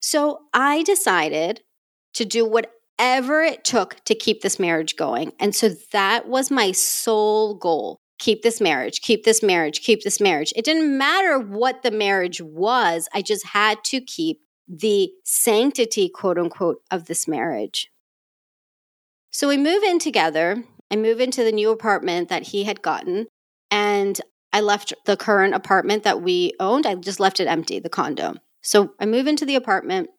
So 0.00 0.44
I 0.54 0.82
decided 0.82 1.60
to 2.14 2.24
do 2.24 2.46
whatever 2.46 3.42
it 3.42 3.64
took 3.64 4.02
to 4.04 4.14
keep 4.14 4.40
this 4.40 4.58
marriage 4.58 4.96
going. 4.96 5.32
And 5.38 5.54
so 5.54 5.68
that 5.92 6.26
was 6.26 6.50
my 6.50 6.72
sole 6.72 7.54
goal 7.54 7.98
keep 8.22 8.42
this 8.42 8.60
marriage, 8.60 9.00
keep 9.00 9.24
this 9.24 9.42
marriage, 9.42 9.80
keep 9.80 10.02
this 10.04 10.20
marriage. 10.20 10.52
It 10.54 10.64
didn't 10.64 10.96
matter 10.96 11.40
what 11.40 11.82
the 11.82 11.90
marriage 11.90 12.40
was, 12.40 13.08
I 13.12 13.20
just 13.20 13.48
had 13.48 13.82
to 13.86 14.00
keep 14.00 14.40
the 14.68 15.10
sanctity, 15.24 16.08
quote 16.08 16.38
unquote, 16.38 16.82
of 16.90 17.06
this 17.06 17.26
marriage. 17.26 17.90
So 19.32 19.48
we 19.48 19.56
move 19.56 19.82
in 19.82 19.98
together. 19.98 20.62
I 20.88 20.96
move 20.96 21.20
into 21.20 21.42
the 21.42 21.50
new 21.50 21.70
apartment 21.70 22.28
that 22.28 22.44
he 22.44 22.62
had 22.62 22.80
gotten, 22.80 23.26
and 23.72 24.20
I 24.52 24.60
left 24.60 24.92
the 25.04 25.16
current 25.16 25.54
apartment 25.54 26.04
that 26.04 26.22
we 26.22 26.52
owned. 26.60 26.86
I 26.86 26.94
just 26.94 27.18
left 27.18 27.40
it 27.40 27.48
empty, 27.48 27.80
the 27.80 27.88
condo. 27.88 28.34
So 28.62 28.92
I 29.00 29.06
move 29.06 29.26
into 29.26 29.46
the 29.46 29.56
apartment 29.56 30.10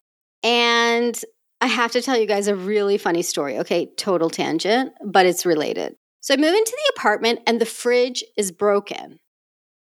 and 0.43 1.17
I 1.61 1.67
have 1.67 1.91
to 1.93 2.01
tell 2.01 2.17
you 2.17 2.25
guys 2.25 2.47
a 2.47 2.55
really 2.55 2.97
funny 2.97 3.21
story. 3.21 3.59
Okay, 3.59 3.91
total 3.95 4.29
tangent, 4.29 4.91
but 5.05 5.25
it's 5.25 5.45
related. 5.45 5.95
So 6.23 6.33
I 6.33 6.37
move 6.37 6.53
into 6.53 6.71
the 6.71 6.93
apartment 6.95 7.41
and 7.45 7.59
the 7.59 7.65
fridge 7.65 8.23
is 8.37 8.53
broken. 8.53 9.19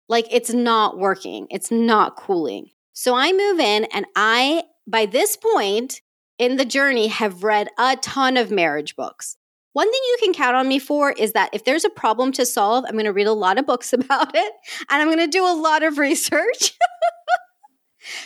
Like 0.08 0.26
it's 0.30 0.50
not 0.50 0.96
working, 0.96 1.46
it's 1.50 1.70
not 1.70 2.16
cooling. 2.16 2.70
So 2.94 3.14
I 3.14 3.32
move 3.32 3.60
in 3.60 3.84
and 3.92 4.06
I, 4.16 4.64
by 4.86 5.04
this 5.04 5.36
point 5.36 6.00
in 6.38 6.56
the 6.56 6.64
journey, 6.64 7.08
have 7.08 7.44
read 7.44 7.68
a 7.78 7.96
ton 7.96 8.38
of 8.38 8.50
marriage 8.50 8.96
books. 8.96 9.36
One 9.74 9.92
thing 9.92 10.00
you 10.02 10.16
can 10.20 10.32
count 10.32 10.56
on 10.56 10.68
me 10.68 10.78
for 10.78 11.12
is 11.12 11.32
that 11.32 11.50
if 11.52 11.66
there's 11.66 11.84
a 11.84 11.90
problem 11.90 12.32
to 12.32 12.46
solve, 12.46 12.86
I'm 12.86 12.92
going 12.92 13.04
to 13.04 13.12
read 13.12 13.26
a 13.26 13.34
lot 13.34 13.58
of 13.58 13.66
books 13.66 13.92
about 13.92 14.34
it 14.34 14.52
and 14.88 15.02
I'm 15.02 15.08
going 15.08 15.18
to 15.18 15.26
do 15.26 15.44
a 15.44 15.54
lot 15.54 15.82
of 15.82 15.98
research. 15.98 16.72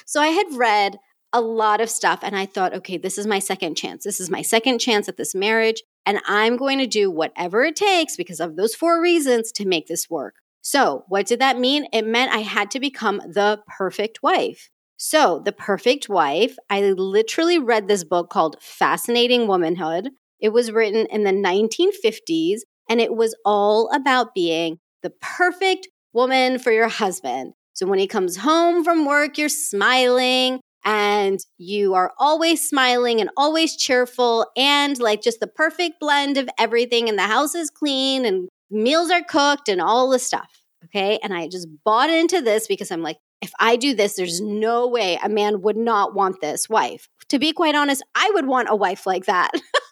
So 0.07 0.23
I 0.23 0.29
had 0.29 0.47
read 0.53 0.97
a 1.35 1.41
lot 1.43 1.83
of 1.83 1.91
stuff 1.91 2.21
and 2.23 2.35
I 2.35 2.47
thought, 2.47 2.73
okay, 2.73 2.97
this 2.97 3.19
is 3.19 3.27
my 3.27 3.41
second 3.41 3.75
chance. 3.75 4.05
This 4.05 4.21
is 4.21 4.31
my 4.31 4.41
second 4.41 4.79
chance 4.79 5.07
at 5.07 5.19
this 5.19 5.35
marriage. 5.35 5.83
And 6.07 6.21
I'm 6.27 6.57
going 6.57 6.79
to 6.79 6.87
do 6.87 7.11
whatever 7.11 7.65
it 7.65 7.77
takes 7.77 8.17
because 8.17 8.41
of 8.41 8.57
those 8.57 8.75
four 8.75 9.03
reasons 9.03 9.53
to 9.53 9.67
make 9.67 9.89
this 9.89 10.09
work. 10.09 10.37
So, 10.63 11.05
what 11.09 11.27
did 11.27 11.41
that 11.41 11.59
mean? 11.59 11.87
It 11.93 12.07
meant 12.07 12.33
I 12.33 12.39
had 12.39 12.71
to 12.73 12.81
become 12.81 13.19
the 13.19 13.61
perfect 13.77 14.23
wife. 14.23 14.71
So, 14.97 15.43
The 15.45 15.53
Perfect 15.53 16.09
Wife, 16.09 16.57
I 16.71 16.81
literally 16.81 17.59
read 17.59 17.87
this 17.87 18.03
book 18.03 18.31
called 18.31 18.57
Fascinating 18.63 19.47
Womanhood. 19.47 20.09
It 20.41 20.51
was 20.51 20.73
written 20.73 21.07
in 21.11 21.25
the 21.25 21.33
1950s 21.33 22.61
and 22.89 23.01
it 23.01 23.15
was 23.15 23.37
all 23.45 23.91
about 23.95 24.35
being 24.35 24.79
the 25.03 25.11
perfect 25.21 25.89
woman 26.13 26.59
for 26.59 26.73
your 26.73 26.89
husband. 26.89 27.53
So 27.75 27.87
when 27.87 27.99
he 27.99 28.07
comes 28.07 28.39
home 28.39 28.85
from 28.85 29.05
work, 29.05 29.37
you're 29.37 29.51
smiling 29.51 30.61
and 30.87 31.41
you 31.59 31.95
are 31.95 32.13
always 32.17 32.67
smiling 32.67 33.21
and 33.21 33.29
always 33.37 33.77
cheerful 33.77 34.47
and 34.57 34.99
like 35.01 35.21
just 35.21 35.41
the 35.41 35.49
perfect 35.49 35.99
blend 35.99 36.39
of 36.39 36.49
everything. 36.59 37.09
And 37.09 37.19
the 37.19 37.23
house 37.23 37.57
is 37.57 37.71
clean 37.71 38.25
and 38.25 38.49
meals 38.71 39.11
are 39.11 39.25
cooked 39.25 39.69
and 39.69 39.81
all 39.81 40.09
the 40.09 40.21
stuff. 40.21 40.49
Okay. 40.85 41.19
And 41.25 41.35
I 41.35 41.49
just 41.49 41.67
bought 41.85 42.09
into 42.09 42.41
this 42.41 42.69
because 42.69 42.93
I'm 42.93 43.03
like, 43.03 43.19
if 43.43 43.51
I 43.59 43.75
do 43.75 43.95
this, 43.95 44.15
there's 44.15 44.41
no 44.41 44.87
way 44.87 45.19
a 45.23 45.29
man 45.29 45.61
would 45.63 45.77
not 45.77 46.15
want 46.15 46.41
this 46.41 46.69
wife. 46.69 47.09
To 47.31 47.41
be 47.41 47.53
quite 47.53 47.75
honest, 47.75 48.05
I 48.15 48.31
would 48.35 48.47
want 48.47 48.69
a 48.71 48.77
wife 48.77 49.07
like 49.07 49.27
that. 49.27 49.51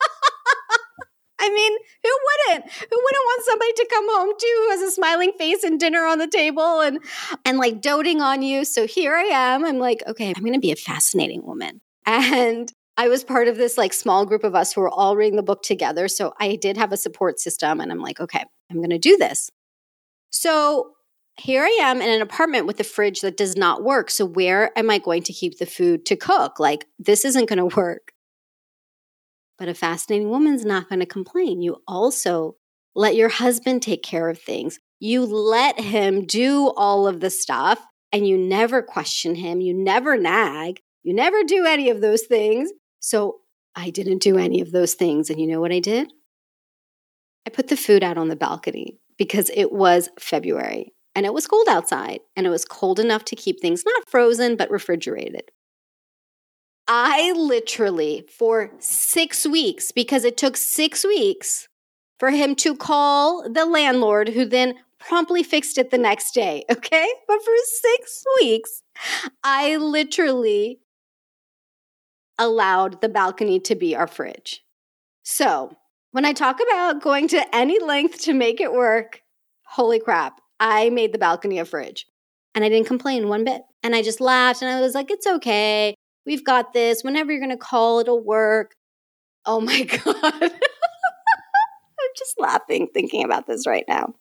I 1.44 1.50
mean, 1.50 1.72
who 2.02 2.10
wouldn't? 2.26 2.72
Who 2.72 2.96
wouldn't 3.02 3.24
want 3.24 3.44
somebody 3.44 3.72
to 3.72 3.88
come 3.90 4.16
home 4.16 4.34
to 4.38 4.46
who 4.56 4.70
has 4.70 4.80
a 4.82 4.90
smiling 4.90 5.32
face 5.38 5.62
and 5.62 5.78
dinner 5.78 6.04
on 6.04 6.18
the 6.18 6.26
table 6.26 6.80
and 6.80 7.00
and 7.44 7.58
like 7.58 7.80
doting 7.80 8.20
on 8.20 8.42
you? 8.42 8.64
So 8.64 8.86
here 8.86 9.14
I 9.14 9.24
am. 9.24 9.64
I'm 9.64 9.78
like, 9.78 10.02
okay, 10.06 10.32
I'm 10.34 10.42
going 10.42 10.54
to 10.54 10.60
be 10.60 10.72
a 10.72 10.76
fascinating 10.76 11.44
woman. 11.44 11.80
And 12.06 12.70
I 12.96 13.08
was 13.08 13.24
part 13.24 13.48
of 13.48 13.56
this 13.56 13.76
like 13.76 13.92
small 13.92 14.24
group 14.24 14.44
of 14.44 14.54
us 14.54 14.72
who 14.72 14.82
were 14.82 14.90
all 14.90 15.16
reading 15.16 15.36
the 15.36 15.42
book 15.42 15.62
together. 15.62 16.06
So 16.06 16.32
I 16.38 16.56
did 16.56 16.76
have 16.76 16.92
a 16.92 16.96
support 16.96 17.40
system 17.40 17.80
and 17.80 17.90
I'm 17.90 17.98
like, 18.00 18.20
okay, 18.20 18.44
I'm 18.70 18.76
going 18.76 18.90
to 18.90 18.98
do 18.98 19.16
this. 19.16 19.50
So 20.30 20.92
here 21.36 21.64
I 21.64 21.78
am 21.82 22.00
in 22.00 22.08
an 22.08 22.22
apartment 22.22 22.66
with 22.66 22.78
a 22.78 22.84
fridge 22.84 23.20
that 23.22 23.36
does 23.36 23.56
not 23.56 23.82
work. 23.82 24.10
So 24.10 24.24
where 24.24 24.76
am 24.78 24.90
I 24.90 24.98
going 24.98 25.22
to 25.24 25.32
keep 25.32 25.58
the 25.58 25.66
food 25.66 26.06
to 26.06 26.16
cook? 26.16 26.60
Like 26.60 26.86
this 26.98 27.24
isn't 27.24 27.48
going 27.48 27.58
to 27.68 27.76
work. 27.76 28.13
But 29.58 29.68
a 29.68 29.75
fascinating 29.75 30.30
woman's 30.30 30.64
not 30.64 30.88
going 30.88 31.00
to 31.00 31.06
complain. 31.06 31.62
You 31.62 31.82
also 31.87 32.56
let 32.94 33.14
your 33.14 33.28
husband 33.28 33.82
take 33.82 34.02
care 34.02 34.28
of 34.28 34.38
things. 34.38 34.78
You 35.00 35.25
let 35.25 35.80
him 35.80 36.26
do 36.26 36.73
all 36.76 37.06
of 37.06 37.20
the 37.20 37.30
stuff 37.30 37.84
and 38.12 38.26
you 38.26 38.38
never 38.38 38.82
question 38.82 39.34
him. 39.34 39.61
You 39.61 39.75
never 39.75 40.16
nag. 40.16 40.80
You 41.02 41.14
never 41.14 41.42
do 41.44 41.66
any 41.66 41.90
of 41.90 42.00
those 42.00 42.23
things. 42.23 42.70
So 43.00 43.40
I 43.75 43.90
didn't 43.90 44.23
do 44.23 44.38
any 44.38 44.61
of 44.61 44.73
those 44.73 44.94
things. 44.94 45.30
And 45.30 45.40
you 45.40 45.46
know 45.46 45.61
what 45.61 45.73
I 45.73 45.80
did? 45.80 46.12
I 47.46 47.50
put 47.50 47.68
the 47.68 47.76
food 47.76 48.02
out 48.02 48.16
on 48.16 48.28
the 48.28 48.37
balcony 48.37 48.99
because 49.18 49.50
it 49.54 49.73
was 49.73 50.08
February 50.18 50.94
and 51.14 51.26
it 51.26 51.34
was 51.34 51.46
cold 51.46 51.68
outside 51.68 52.20
and 52.37 52.46
it 52.46 52.50
was 52.50 52.64
cold 52.64 52.99
enough 52.99 53.25
to 53.26 53.37
keep 53.37 53.61
things 53.61 53.84
not 53.84 54.08
frozen, 54.08 54.56
but 54.56 54.70
refrigerated. 54.70 55.50
I 56.87 57.33
literally, 57.33 58.26
for 58.29 58.71
six 58.79 59.47
weeks, 59.47 59.91
because 59.93 60.25
it 60.25 60.37
took 60.37 60.57
six 60.57 61.05
weeks 61.05 61.69
for 62.19 62.31
him 62.31 62.55
to 62.57 62.76
call 62.76 63.49
the 63.50 63.64
landlord, 63.64 64.31
who 64.31 64.45
then 64.45 64.75
promptly 64.99 65.43
fixed 65.43 65.79
it 65.79 65.91
the 65.91 65.99
next 65.99 66.33
day. 66.33 66.64
Okay. 66.71 67.09
But 67.26 67.43
for 67.43 67.55
six 67.64 68.25
weeks, 68.41 68.83
I 69.43 69.76
literally 69.76 70.81
allowed 72.38 73.00
the 73.00 73.09
balcony 73.09 73.61
to 73.61 73.75
be 73.75 73.95
our 73.95 74.07
fridge. 74.07 74.62
So 75.23 75.76
when 76.12 76.25
I 76.25 76.33
talk 76.33 76.59
about 76.61 77.03
going 77.03 77.29
to 77.29 77.55
any 77.55 77.81
length 77.81 78.21
to 78.23 78.35
make 78.35 78.61
it 78.61 78.73
work, 78.73 79.21
holy 79.67 80.00
crap, 80.00 80.41
I 80.61 80.91
made 80.91 81.12
the 81.12 81.19
balcony 81.19 81.59
a 81.59 81.64
fridge. 81.64 82.07
And 82.55 82.64
I 82.64 82.69
didn't 82.69 82.87
complain 82.87 83.29
one 83.29 83.45
bit. 83.45 83.62
And 83.83 83.95
I 83.95 84.03
just 84.03 84.21
laughed 84.21 84.62
and 84.62 84.71
I 84.71 84.81
was 84.81 84.95
like, 84.95 85.11
it's 85.11 85.26
okay. 85.26 85.95
We've 86.26 86.45
got 86.45 86.73
this. 86.73 87.02
Whenever 87.02 87.33
you're 87.33 87.40
going 87.40 87.50
to 87.50 87.57
call, 87.57 87.99
it'll 88.00 88.23
work. 88.23 88.75
Oh 89.47 89.61
my 89.61 89.83
God. 90.04 90.43
I'm 90.43 90.50
just 92.16 92.38
laughing 92.38 92.88
thinking 92.93 93.25
about 93.25 93.47
this 93.47 93.66
right 93.66 93.85
now. 93.88 94.14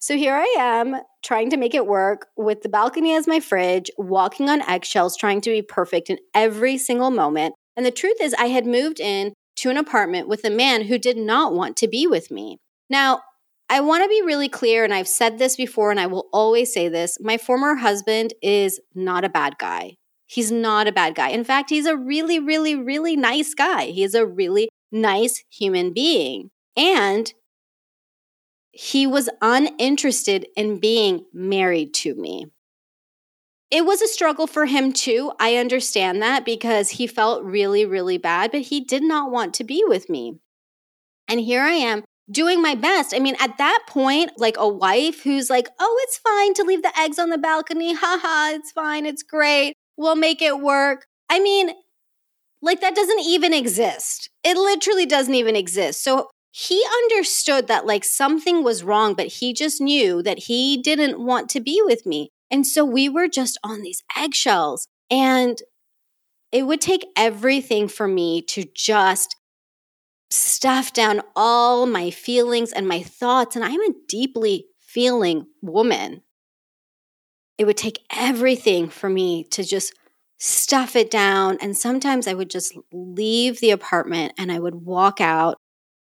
So 0.00 0.16
here 0.16 0.34
I 0.34 0.54
am 0.58 0.96
trying 1.24 1.50
to 1.50 1.56
make 1.56 1.74
it 1.74 1.86
work 1.86 2.28
with 2.36 2.62
the 2.62 2.68
balcony 2.68 3.14
as 3.14 3.26
my 3.26 3.40
fridge, 3.40 3.90
walking 3.96 4.48
on 4.48 4.62
eggshells, 4.62 5.16
trying 5.16 5.40
to 5.42 5.50
be 5.50 5.62
perfect 5.62 6.10
in 6.10 6.18
every 6.34 6.78
single 6.78 7.10
moment. 7.10 7.54
And 7.76 7.84
the 7.84 7.90
truth 7.90 8.16
is, 8.20 8.34
I 8.34 8.46
had 8.46 8.66
moved 8.66 9.00
in 9.00 9.32
to 9.56 9.70
an 9.70 9.76
apartment 9.76 10.28
with 10.28 10.44
a 10.44 10.50
man 10.50 10.82
who 10.82 10.98
did 10.98 11.16
not 11.16 11.54
want 11.54 11.76
to 11.78 11.88
be 11.88 12.06
with 12.06 12.30
me. 12.30 12.58
Now, 12.90 13.22
I 13.68 13.80
want 13.80 14.04
to 14.04 14.08
be 14.08 14.22
really 14.22 14.48
clear, 14.48 14.84
and 14.84 14.94
I've 14.94 15.08
said 15.08 15.38
this 15.38 15.56
before, 15.56 15.90
and 15.90 15.98
I 15.98 16.06
will 16.06 16.28
always 16.32 16.72
say 16.72 16.88
this 16.88 17.18
my 17.20 17.36
former 17.36 17.74
husband 17.76 18.32
is 18.42 18.80
not 18.94 19.24
a 19.24 19.28
bad 19.28 19.58
guy. 19.58 19.96
He's 20.26 20.50
not 20.50 20.88
a 20.88 20.92
bad 20.92 21.14
guy. 21.14 21.28
In 21.28 21.44
fact, 21.44 21.70
he's 21.70 21.86
a 21.86 21.96
really, 21.96 22.38
really, 22.38 22.74
really 22.74 23.16
nice 23.16 23.54
guy. 23.54 23.86
He's 23.86 24.14
a 24.14 24.26
really 24.26 24.68
nice 24.90 25.44
human 25.50 25.92
being. 25.92 26.50
And 26.76 27.32
he 28.72 29.06
was 29.06 29.30
uninterested 29.40 30.46
in 30.56 30.78
being 30.78 31.24
married 31.32 31.94
to 31.94 32.14
me. 32.14 32.46
It 33.70 33.84
was 33.84 34.02
a 34.02 34.08
struggle 34.08 34.46
for 34.46 34.66
him 34.66 34.92
too. 34.92 35.32
I 35.40 35.56
understand 35.56 36.22
that 36.22 36.44
because 36.44 36.90
he 36.90 37.06
felt 37.06 37.42
really, 37.42 37.84
really 37.84 38.18
bad, 38.18 38.52
but 38.52 38.62
he 38.62 38.80
did 38.80 39.02
not 39.02 39.30
want 39.30 39.54
to 39.54 39.64
be 39.64 39.82
with 39.86 40.08
me. 40.08 40.38
And 41.28 41.40
here 41.40 41.62
I 41.62 41.72
am 41.72 42.04
doing 42.30 42.60
my 42.60 42.74
best. 42.74 43.14
I 43.14 43.18
mean, 43.18 43.36
at 43.40 43.58
that 43.58 43.84
point, 43.88 44.32
like 44.36 44.56
a 44.58 44.68
wife 44.68 45.22
who's 45.22 45.50
like, 45.50 45.68
oh, 45.80 45.98
it's 46.02 46.18
fine 46.18 46.54
to 46.54 46.62
leave 46.62 46.82
the 46.82 46.96
eggs 46.98 47.18
on 47.18 47.30
the 47.30 47.38
balcony. 47.38 47.94
Haha, 47.98 48.54
it's 48.56 48.72
fine. 48.72 49.06
It's 49.06 49.22
great. 49.22 49.74
We'll 49.96 50.16
make 50.16 50.42
it 50.42 50.60
work. 50.60 51.06
I 51.28 51.40
mean, 51.40 51.70
like 52.62 52.80
that 52.80 52.94
doesn't 52.94 53.20
even 53.20 53.52
exist. 53.52 54.30
It 54.44 54.56
literally 54.56 55.06
doesn't 55.06 55.34
even 55.34 55.56
exist. 55.56 56.02
So 56.02 56.28
he 56.52 56.82
understood 57.04 57.68
that 57.68 57.86
like 57.86 58.04
something 58.04 58.64
was 58.64 58.82
wrong, 58.82 59.14
but 59.14 59.26
he 59.26 59.52
just 59.52 59.80
knew 59.80 60.22
that 60.22 60.38
he 60.44 60.80
didn't 60.80 61.20
want 61.20 61.50
to 61.50 61.60
be 61.60 61.82
with 61.84 62.06
me. 62.06 62.30
And 62.50 62.66
so 62.66 62.84
we 62.84 63.08
were 63.08 63.28
just 63.28 63.58
on 63.62 63.82
these 63.82 64.02
eggshells. 64.16 64.88
And 65.10 65.58
it 66.52 66.62
would 66.62 66.80
take 66.80 67.06
everything 67.16 67.88
for 67.88 68.08
me 68.08 68.40
to 68.42 68.64
just 68.74 69.36
stuff 70.30 70.92
down 70.92 71.22
all 71.34 71.86
my 71.86 72.10
feelings 72.10 72.72
and 72.72 72.88
my 72.88 73.02
thoughts. 73.02 73.56
And 73.56 73.64
I'm 73.64 73.80
a 73.80 73.94
deeply 74.08 74.66
feeling 74.80 75.46
woman. 75.60 76.22
It 77.58 77.64
would 77.64 77.76
take 77.76 78.04
everything 78.10 78.88
for 78.88 79.08
me 79.08 79.44
to 79.44 79.64
just 79.64 79.94
stuff 80.38 80.94
it 80.96 81.10
down. 81.10 81.58
And 81.60 81.76
sometimes 81.76 82.26
I 82.26 82.34
would 82.34 82.50
just 82.50 82.76
leave 82.92 83.60
the 83.60 83.70
apartment 83.70 84.34
and 84.38 84.52
I 84.52 84.58
would 84.58 84.74
walk 84.74 85.20
out 85.20 85.56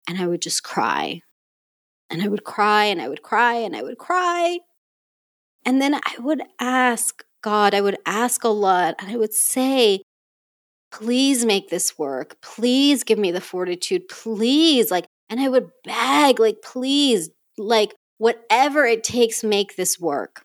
and 0.08 0.20
I 0.20 0.28
would 0.28 0.42
just 0.42 0.64
cry. 0.64 1.22
And 2.10 2.22
I 2.22 2.28
would 2.28 2.44
cry 2.44 2.86
and 2.86 3.02
I 3.02 3.10
would 3.10 3.22
cry 3.22 3.56
and 3.56 3.76
I 3.76 3.82
would 3.82 3.98
cry. 3.98 4.60
And 5.66 5.82
then 5.82 5.96
I 5.96 6.16
would 6.20 6.44
ask 6.60 7.24
God, 7.42 7.74
I 7.74 7.82
would 7.82 7.98
ask 8.08 8.44
a 8.44 8.50
lot, 8.50 8.96
and 9.00 9.12
I 9.12 9.18
would 9.18 9.34
say, 9.34 10.02
please 10.92 11.46
make 11.46 11.70
this 11.70 11.98
work. 11.98 12.38
Please 12.42 13.04
give 13.04 13.20
me 13.20 13.32
the 13.32 13.42
fortitude. 13.42 14.08
Please. 14.08 14.90
Like, 14.90 15.06
and 15.30 15.40
I 15.40 15.50
would 15.50 15.70
beg, 15.84 16.40
like, 16.40 16.64
please, 16.64 17.30
like, 17.58 17.94
whatever 18.18 18.86
it 18.86 19.04
takes, 19.04 19.44
make 19.44 19.76
this 19.76 20.00
work. 20.00 20.44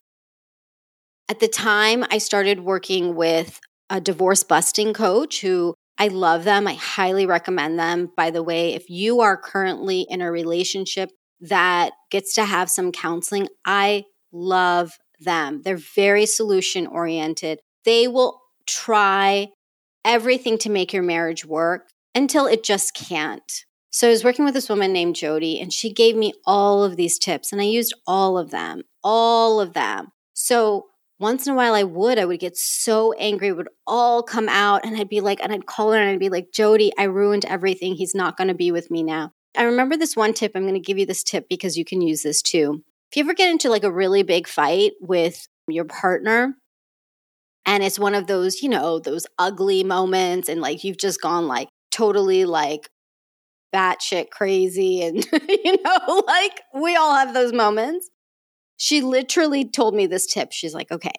At 1.30 1.38
the 1.38 1.46
time, 1.46 2.04
I 2.10 2.18
started 2.18 2.58
working 2.58 3.14
with 3.14 3.60
a 3.88 4.00
divorce 4.00 4.42
busting 4.42 4.92
coach 4.94 5.42
who 5.42 5.74
I 5.96 6.08
love 6.08 6.42
them. 6.42 6.66
I 6.66 6.74
highly 6.74 7.24
recommend 7.24 7.78
them. 7.78 8.10
By 8.16 8.32
the 8.32 8.42
way, 8.42 8.74
if 8.74 8.90
you 8.90 9.20
are 9.20 9.36
currently 9.36 10.08
in 10.10 10.22
a 10.22 10.32
relationship 10.32 11.12
that 11.40 11.92
gets 12.10 12.34
to 12.34 12.44
have 12.44 12.68
some 12.68 12.90
counseling, 12.90 13.46
I 13.64 14.06
love 14.32 14.98
them. 15.20 15.62
They're 15.62 15.76
very 15.76 16.26
solution 16.26 16.88
oriented. 16.88 17.60
They 17.84 18.08
will 18.08 18.40
try 18.66 19.50
everything 20.04 20.58
to 20.58 20.68
make 20.68 20.92
your 20.92 21.04
marriage 21.04 21.46
work 21.46 21.90
until 22.12 22.46
it 22.46 22.64
just 22.64 22.92
can't. 22.92 23.64
So 23.90 24.08
I 24.08 24.10
was 24.10 24.24
working 24.24 24.44
with 24.44 24.54
this 24.54 24.68
woman 24.68 24.92
named 24.92 25.14
Jody, 25.14 25.60
and 25.60 25.72
she 25.72 25.92
gave 25.92 26.16
me 26.16 26.32
all 26.44 26.82
of 26.82 26.96
these 26.96 27.20
tips, 27.20 27.52
and 27.52 27.60
I 27.60 27.66
used 27.66 27.94
all 28.04 28.36
of 28.36 28.50
them, 28.50 28.82
all 29.04 29.60
of 29.60 29.74
them. 29.74 30.08
So 30.34 30.86
once 31.20 31.46
in 31.46 31.52
a 31.52 31.56
while 31.56 31.74
I 31.74 31.82
would, 31.82 32.18
I 32.18 32.24
would 32.24 32.40
get 32.40 32.56
so 32.56 33.12
angry, 33.12 33.48
it 33.48 33.56
would 33.56 33.68
all 33.86 34.22
come 34.22 34.48
out, 34.48 34.84
and 34.84 34.96
I'd 34.96 35.10
be 35.10 35.20
like, 35.20 35.40
and 35.42 35.52
I'd 35.52 35.66
call 35.66 35.92
her 35.92 36.00
and 36.00 36.10
I'd 36.10 36.18
be 36.18 36.30
like, 36.30 36.50
Jody, 36.50 36.92
I 36.98 37.04
ruined 37.04 37.44
everything. 37.44 37.94
He's 37.94 38.14
not 38.14 38.38
going 38.38 38.48
to 38.48 38.54
be 38.54 38.72
with 38.72 38.90
me 38.90 39.02
now. 39.02 39.32
I 39.56 39.64
remember 39.64 39.96
this 39.96 40.16
one 40.16 40.32
tip. 40.32 40.52
I'm 40.54 40.62
going 40.62 40.74
to 40.74 40.80
give 40.80 40.98
you 40.98 41.04
this 41.04 41.22
tip 41.22 41.46
because 41.48 41.76
you 41.76 41.84
can 41.84 42.00
use 42.00 42.22
this 42.22 42.40
too. 42.40 42.82
If 43.10 43.16
you 43.16 43.24
ever 43.24 43.34
get 43.34 43.50
into 43.50 43.68
like 43.68 43.84
a 43.84 43.92
really 43.92 44.22
big 44.22 44.48
fight 44.48 44.92
with 45.00 45.46
your 45.68 45.84
partner, 45.84 46.54
and 47.66 47.82
it's 47.82 47.98
one 47.98 48.14
of 48.14 48.26
those, 48.26 48.62
you 48.62 48.68
know, 48.70 48.98
those 48.98 49.26
ugly 49.38 49.84
moments, 49.84 50.48
and 50.48 50.60
like 50.60 50.84
you've 50.84 50.96
just 50.96 51.20
gone 51.20 51.46
like 51.46 51.68
totally 51.90 52.46
like 52.46 52.88
batshit 53.74 54.30
crazy, 54.30 55.02
and 55.02 55.16
you 55.48 55.76
know, 55.82 56.22
like 56.26 56.60
we 56.74 56.96
all 56.96 57.14
have 57.14 57.34
those 57.34 57.52
moments. 57.52 58.08
She 58.80 59.02
literally 59.02 59.68
told 59.68 59.94
me 59.94 60.06
this 60.06 60.26
tip. 60.26 60.52
She's 60.52 60.72
like, 60.72 60.90
okay, 60.90 61.12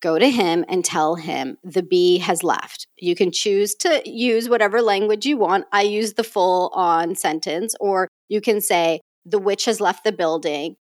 go 0.00 0.18
to 0.18 0.30
him 0.30 0.64
and 0.70 0.82
tell 0.82 1.16
him 1.16 1.58
the 1.62 1.82
bee 1.82 2.16
has 2.16 2.42
left. 2.42 2.86
You 2.98 3.14
can 3.14 3.30
choose 3.30 3.74
to 3.80 4.00
use 4.06 4.48
whatever 4.48 4.80
language 4.80 5.26
you 5.26 5.36
want. 5.36 5.66
I 5.70 5.82
use 5.82 6.14
the 6.14 6.24
full 6.24 6.70
on 6.72 7.14
sentence, 7.14 7.74
or 7.78 8.08
you 8.30 8.40
can 8.40 8.62
say, 8.62 9.02
the 9.26 9.38
witch 9.38 9.66
has 9.66 9.82
left 9.82 10.02
the 10.02 10.12
building. 10.12 10.76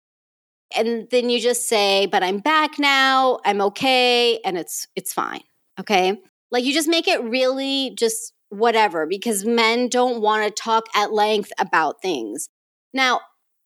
And 0.76 1.08
then 1.10 1.30
you 1.30 1.40
just 1.40 1.70
say 1.70 2.06
but 2.06 2.22
i'm 2.22 2.40
back 2.40 2.78
now. 2.78 3.40
I'm 3.46 3.62
okay. 3.62 4.40
And 4.44 4.58
it's 4.58 4.88
it's 4.98 5.14
fine. 5.14 5.44
Okay? 5.80 6.22
Like 6.52 6.66
you 6.66 6.74
just 6.74 6.90
make 6.90 7.08
it 7.08 7.24
really 7.24 7.96
just 7.98 8.34
whatever 8.50 9.06
because 9.06 9.46
men 9.46 9.88
don't 9.88 10.22
want 10.22 10.44
to 10.44 10.64
talk 10.64 10.88
at 10.94 11.14
length 11.14 11.54
about 11.58 12.02
things. 12.02 12.50
Now 12.94 13.22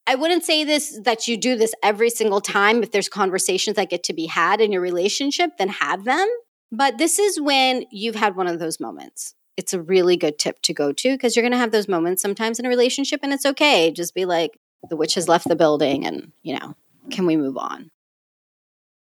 i 0.08 0.16
wouldn't 0.16 0.44
say 0.44 0.64
this 0.64 1.00
that 1.04 1.28
you 1.28 1.38
do 1.38 1.56
this 1.56 1.74
every 1.84 2.10
single 2.10 2.42
time 2.42 2.84
if 2.84 2.92
there's 2.92 3.10
conversations 3.10 3.76
that 3.76 3.90
get 3.90 4.04
to 4.04 4.14
be 4.14 4.26
had 4.26 4.62
in 4.62 4.72
your 4.72 4.82
relationship 4.82 5.52
then 5.58 5.70
have 5.70 6.04
them 6.04 6.28
but 6.72 6.98
this 6.98 7.20
is 7.20 7.40
when 7.40 7.86
you've 7.92 8.16
had 8.16 8.36
one 8.36 8.48
of 8.48 8.60
those 8.60 8.80
moments 8.80 9.36
it's 9.56 9.74
a 9.74 9.82
really 9.82 10.18
good 10.18 10.40
tip 10.40 10.62
to 10.62 10.74
go 10.74 10.92
to 10.92 11.12
because 11.12 11.36
you're 11.36 11.44
going 11.44 11.52
to 11.52 11.58
have 11.58 11.72
those 11.72 11.88
moments 11.88 12.22
sometimes 12.22 12.60
in 12.60 12.66
a 12.66 12.70
relationship 12.70 13.20
and 13.24 13.34
it's 13.34 13.46
okay 13.46 13.92
just 13.92 14.16
be 14.16 14.26
like 14.26 14.58
the 14.90 14.96
witch 14.96 15.14
has 15.14 15.28
left 15.28 15.48
the 15.48 15.56
building 15.56 16.06
and 16.06 16.32
you 16.42 16.58
know 16.58 16.76
can 17.12 17.26
we 17.26 17.38
move 17.38 17.58
on? 17.58 17.92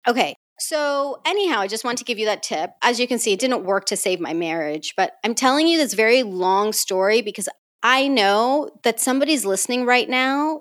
Okay. 0.06 0.36
So, 0.58 1.20
anyhow, 1.24 1.60
I 1.60 1.66
just 1.66 1.84
want 1.84 1.98
to 1.98 2.04
give 2.04 2.18
you 2.18 2.26
that 2.26 2.42
tip. 2.42 2.70
As 2.82 3.00
you 3.00 3.08
can 3.08 3.18
see, 3.18 3.32
it 3.32 3.40
didn't 3.40 3.64
work 3.64 3.86
to 3.86 3.96
save 3.96 4.20
my 4.20 4.32
marriage, 4.32 4.94
but 4.96 5.14
I'm 5.24 5.34
telling 5.34 5.66
you 5.66 5.78
this 5.78 5.94
very 5.94 6.22
long 6.22 6.72
story 6.72 7.20
because 7.20 7.48
I 7.82 8.06
know 8.06 8.70
that 8.84 9.00
somebody's 9.00 9.44
listening 9.44 9.86
right 9.86 10.08
now 10.08 10.60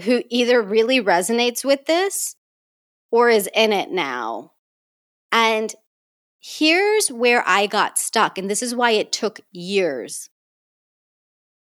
who 0.00 0.22
either 0.30 0.60
really 0.60 1.00
resonates 1.00 1.64
with 1.64 1.86
this 1.86 2.36
or 3.10 3.28
is 3.28 3.48
in 3.54 3.72
it 3.72 3.90
now. 3.90 4.52
And 5.30 5.74
here's 6.40 7.08
where 7.08 7.44
I 7.46 7.66
got 7.66 7.98
stuck, 7.98 8.38
and 8.38 8.50
this 8.50 8.62
is 8.62 8.74
why 8.74 8.92
it 8.92 9.12
took 9.12 9.40
years. 9.52 10.28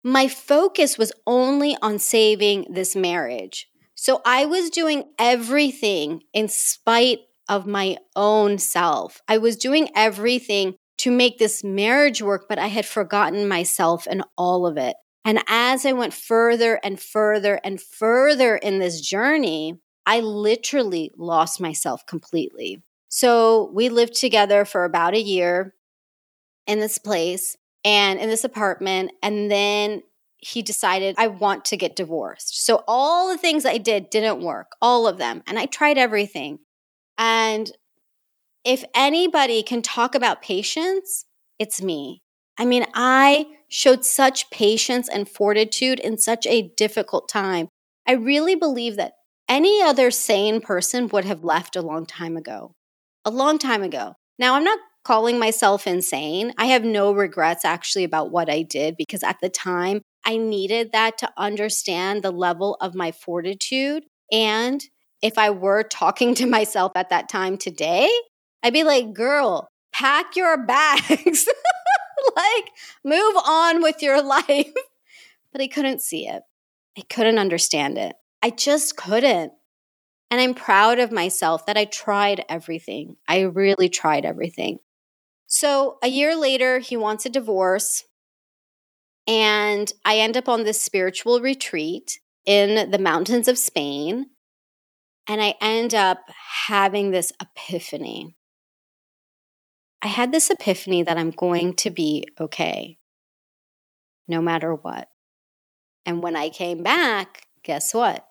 My 0.04 0.28
focus 0.28 0.98
was 0.98 1.12
only 1.26 1.76
on 1.82 1.98
saving 1.98 2.66
this 2.70 2.94
marriage. 2.94 3.68
So 3.94 4.22
I 4.24 4.44
was 4.44 4.70
doing 4.70 5.04
everything 5.18 6.22
in 6.32 6.48
spite 6.48 7.20
of 7.48 7.66
my 7.66 7.96
own 8.14 8.58
self. 8.58 9.20
I 9.26 9.38
was 9.38 9.56
doing 9.56 9.88
everything 9.94 10.76
to 10.98 11.10
make 11.10 11.38
this 11.38 11.64
marriage 11.64 12.22
work, 12.22 12.46
but 12.48 12.58
I 12.58 12.68
had 12.68 12.86
forgotten 12.86 13.48
myself 13.48 14.06
and 14.08 14.22
all 14.36 14.66
of 14.66 14.76
it. 14.76 14.96
And 15.24 15.42
as 15.48 15.84
I 15.84 15.92
went 15.92 16.14
further 16.14 16.80
and 16.82 16.98
further 17.00 17.60
and 17.62 17.80
further 17.80 18.56
in 18.56 18.78
this 18.78 19.00
journey, 19.00 19.78
I 20.06 20.20
literally 20.20 21.10
lost 21.16 21.60
myself 21.60 22.06
completely. 22.06 22.82
So 23.10 23.70
we 23.74 23.88
lived 23.88 24.14
together 24.14 24.64
for 24.64 24.84
about 24.84 25.14
a 25.14 25.20
year 25.20 25.74
in 26.66 26.80
this 26.80 26.98
place 26.98 27.56
and 27.84 28.18
in 28.18 28.28
this 28.28 28.44
apartment. 28.44 29.12
And 29.22 29.50
then 29.50 30.02
he 30.38 30.62
decided, 30.62 31.16
I 31.18 31.26
want 31.26 31.64
to 31.66 31.76
get 31.76 31.96
divorced. 31.96 32.64
So 32.64 32.84
all 32.86 33.28
the 33.28 33.38
things 33.38 33.66
I 33.66 33.78
did 33.78 34.08
didn't 34.08 34.40
work, 34.40 34.76
all 34.80 35.06
of 35.06 35.18
them. 35.18 35.42
And 35.46 35.58
I 35.58 35.66
tried 35.66 35.98
everything. 35.98 36.60
And 37.18 37.70
if 38.64 38.84
anybody 38.94 39.62
can 39.62 39.82
talk 39.82 40.14
about 40.14 40.42
patience, 40.42 41.24
it's 41.58 41.82
me. 41.82 42.22
I 42.56 42.64
mean, 42.64 42.86
I 42.94 43.46
showed 43.68 44.04
such 44.04 44.50
patience 44.50 45.08
and 45.08 45.28
fortitude 45.28 46.00
in 46.00 46.18
such 46.18 46.46
a 46.46 46.72
difficult 46.76 47.28
time. 47.28 47.68
I 48.06 48.12
really 48.12 48.54
believe 48.54 48.96
that 48.96 49.12
any 49.48 49.82
other 49.82 50.10
sane 50.10 50.60
person 50.60 51.08
would 51.08 51.24
have 51.24 51.44
left 51.44 51.76
a 51.76 51.82
long 51.82 52.06
time 52.06 52.36
ago. 52.36 52.72
A 53.24 53.30
long 53.30 53.58
time 53.58 53.82
ago. 53.82 54.14
Now, 54.38 54.54
I'm 54.54 54.64
not 54.64 54.78
calling 55.04 55.38
myself 55.38 55.86
insane. 55.86 56.52
I 56.58 56.66
have 56.66 56.84
no 56.84 57.12
regrets 57.12 57.64
actually 57.64 58.04
about 58.04 58.30
what 58.30 58.50
I 58.50 58.62
did 58.62 58.96
because 58.96 59.22
at 59.22 59.36
the 59.40 59.48
time 59.48 60.02
I 60.24 60.36
needed 60.36 60.92
that 60.92 61.18
to 61.18 61.30
understand 61.36 62.22
the 62.22 62.30
level 62.30 62.76
of 62.80 62.94
my 62.94 63.12
fortitude. 63.12 64.04
And 64.30 64.82
if 65.22 65.38
I 65.38 65.50
were 65.50 65.82
talking 65.82 66.34
to 66.36 66.46
myself 66.46 66.92
at 66.94 67.10
that 67.10 67.28
time 67.28 67.56
today, 67.56 68.10
I'd 68.62 68.72
be 68.72 68.84
like, 68.84 69.14
girl, 69.14 69.68
pack 69.92 70.36
your 70.36 70.58
bags. 70.64 71.48
like, 72.36 72.70
move 73.04 73.36
on 73.46 73.82
with 73.82 74.02
your 74.02 74.22
life. 74.22 74.72
But 75.52 75.60
I 75.60 75.68
couldn't 75.68 76.02
see 76.02 76.26
it. 76.26 76.42
I 76.96 77.02
couldn't 77.08 77.38
understand 77.38 77.98
it. 77.98 78.16
I 78.42 78.50
just 78.50 78.96
couldn't. 78.96 79.52
And 80.30 80.40
I'm 80.40 80.54
proud 80.54 80.98
of 80.98 81.10
myself 81.10 81.66
that 81.66 81.78
I 81.78 81.86
tried 81.86 82.44
everything. 82.48 83.16
I 83.26 83.40
really 83.40 83.88
tried 83.88 84.24
everything. 84.24 84.78
So 85.46 85.96
a 86.02 86.08
year 86.08 86.36
later, 86.36 86.78
he 86.78 86.96
wants 86.96 87.24
a 87.24 87.30
divorce. 87.30 88.04
And 89.26 89.90
I 90.04 90.18
end 90.18 90.36
up 90.36 90.48
on 90.48 90.64
this 90.64 90.80
spiritual 90.80 91.40
retreat 91.40 92.18
in 92.44 92.90
the 92.90 92.98
mountains 92.98 93.48
of 93.48 93.58
Spain. 93.58 94.26
And 95.26 95.40
I 95.42 95.54
end 95.60 95.94
up 95.94 96.20
having 96.66 97.10
this 97.10 97.32
epiphany. 97.40 98.37
I 100.02 100.08
had 100.08 100.32
this 100.32 100.50
epiphany 100.50 101.02
that 101.02 101.18
I'm 101.18 101.30
going 101.30 101.74
to 101.74 101.90
be 101.90 102.24
okay, 102.38 102.98
no 104.28 104.40
matter 104.40 104.74
what. 104.74 105.08
And 106.06 106.22
when 106.22 106.36
I 106.36 106.48
came 106.50 106.82
back, 106.82 107.42
guess 107.64 107.92
what? 107.92 108.24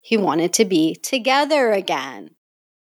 He 0.00 0.16
wanted 0.16 0.52
to 0.54 0.64
be 0.64 0.94
together 0.94 1.72
again. 1.72 2.30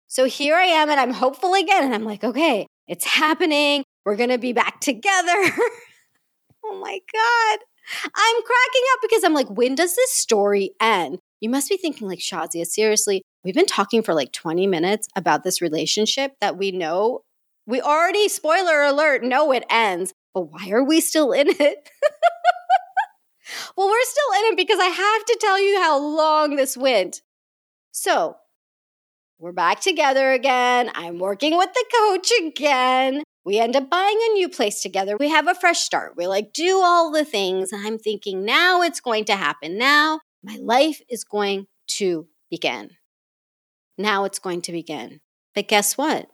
So 0.07 0.25
here 0.25 0.55
I 0.55 0.65
am, 0.65 0.89
and 0.89 0.99
I'm 0.99 1.13
hopeful 1.13 1.53
again. 1.53 1.83
And 1.83 1.95
I'm 1.95 2.03
like, 2.03 2.23
okay, 2.23 2.67
it's 2.87 3.05
happening. 3.05 3.83
We're 4.05 4.15
going 4.15 4.29
to 4.29 4.37
be 4.37 4.53
back 4.53 4.79
together. 4.81 5.31
oh 6.63 6.79
my 6.79 6.99
God. 7.13 7.59
I'm 8.03 8.35
cracking 8.41 8.83
up 8.93 8.99
because 9.01 9.23
I'm 9.23 9.33
like, 9.33 9.49
when 9.49 9.75
does 9.75 9.95
this 9.95 10.11
story 10.11 10.71
end? 10.81 11.19
You 11.39 11.49
must 11.49 11.69
be 11.69 11.77
thinking, 11.77 12.07
like, 12.07 12.19
Shazia, 12.19 12.65
seriously, 12.65 13.21
we've 13.43 13.55
been 13.55 13.65
talking 13.65 14.01
for 14.01 14.13
like 14.13 14.31
20 14.31 14.67
minutes 14.67 15.07
about 15.15 15.43
this 15.43 15.61
relationship 15.61 16.33
that 16.41 16.57
we 16.57 16.71
know 16.71 17.21
we 17.67 17.81
already, 17.81 18.27
spoiler 18.29 18.83
alert, 18.83 19.23
know 19.23 19.51
it 19.51 19.65
ends, 19.69 20.13
but 20.33 20.51
why 20.51 20.69
are 20.71 20.83
we 20.83 21.01
still 21.01 21.31
in 21.31 21.47
it? 21.49 21.57
well, 23.77 23.87
we're 23.87 24.03
still 24.03 24.39
in 24.39 24.53
it 24.53 24.57
because 24.57 24.79
I 24.79 24.85
have 24.85 25.25
to 25.25 25.37
tell 25.39 25.59
you 25.59 25.81
how 25.81 25.97
long 25.97 26.55
this 26.55 26.77
went. 26.77 27.21
So, 27.91 28.37
we're 29.39 29.51
back 29.51 29.81
together 29.81 30.31
again. 30.31 30.91
I'm 30.95 31.19
working 31.19 31.57
with 31.57 31.73
the 31.73 31.85
coach 31.93 32.31
again. 32.39 33.23
We 33.43 33.59
end 33.59 33.75
up 33.75 33.89
buying 33.89 34.19
a 34.29 34.33
new 34.33 34.49
place 34.49 34.81
together. 34.81 35.17
We 35.17 35.29
have 35.29 35.47
a 35.47 35.55
fresh 35.55 35.79
start. 35.79 36.13
We 36.17 36.25
like 36.25 36.53
do 36.53 36.81
all 36.83 37.11
the 37.11 37.25
things. 37.25 37.71
I'm 37.73 37.99
thinking 37.99 38.45
now 38.45 38.81
it's 38.81 38.99
going 38.99 39.25
to 39.25 39.35
happen. 39.35 39.77
Now 39.77 40.19
my 40.43 40.57
life 40.61 41.01
is 41.09 41.23
going 41.23 41.67
to 41.87 42.27
begin. 42.49 42.91
Now 43.97 44.23
it's 44.23 44.39
going 44.39 44.61
to 44.63 44.71
begin. 44.71 45.19
But 45.53 45.67
guess 45.67 45.97
what? 45.97 46.27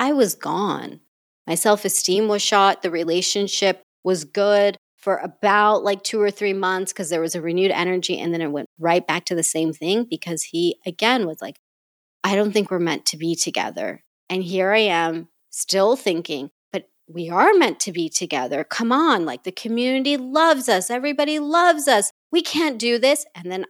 I 0.00 0.12
was 0.12 0.34
gone. 0.34 1.00
My 1.46 1.54
self 1.54 1.84
esteem 1.84 2.26
was 2.26 2.42
shot. 2.42 2.82
The 2.82 2.90
relationship 2.90 3.82
was 4.02 4.24
good 4.24 4.76
for 4.96 5.16
about 5.16 5.84
like 5.84 6.02
two 6.02 6.20
or 6.20 6.30
three 6.30 6.54
months 6.54 6.92
because 6.92 7.10
there 7.10 7.20
was 7.20 7.34
a 7.34 7.42
renewed 7.42 7.70
energy. 7.70 8.18
And 8.18 8.32
then 8.32 8.40
it 8.40 8.50
went 8.50 8.68
right 8.78 9.06
back 9.06 9.26
to 9.26 9.34
the 9.34 9.42
same 9.42 9.72
thing 9.72 10.06
because 10.08 10.44
he, 10.44 10.76
again, 10.86 11.26
was 11.26 11.40
like, 11.40 11.58
I 12.24 12.34
don't 12.34 12.52
think 12.52 12.70
we're 12.70 12.78
meant 12.78 13.06
to 13.06 13.16
be 13.16 13.34
together. 13.34 14.02
And 14.28 14.42
here 14.42 14.72
I 14.72 14.80
am 14.80 15.28
still 15.50 15.96
thinking, 15.96 16.50
but 16.72 16.88
we 17.08 17.28
are 17.28 17.52
meant 17.54 17.80
to 17.80 17.92
be 17.92 18.08
together. 18.08 18.64
Come 18.64 18.92
on, 18.92 19.24
like 19.24 19.44
the 19.44 19.52
community 19.52 20.16
loves 20.16 20.68
us, 20.68 20.90
everybody 20.90 21.38
loves 21.38 21.88
us. 21.88 22.10
We 22.30 22.42
can't 22.42 22.78
do 22.78 22.98
this. 22.98 23.26
And 23.34 23.50
then 23.50 23.64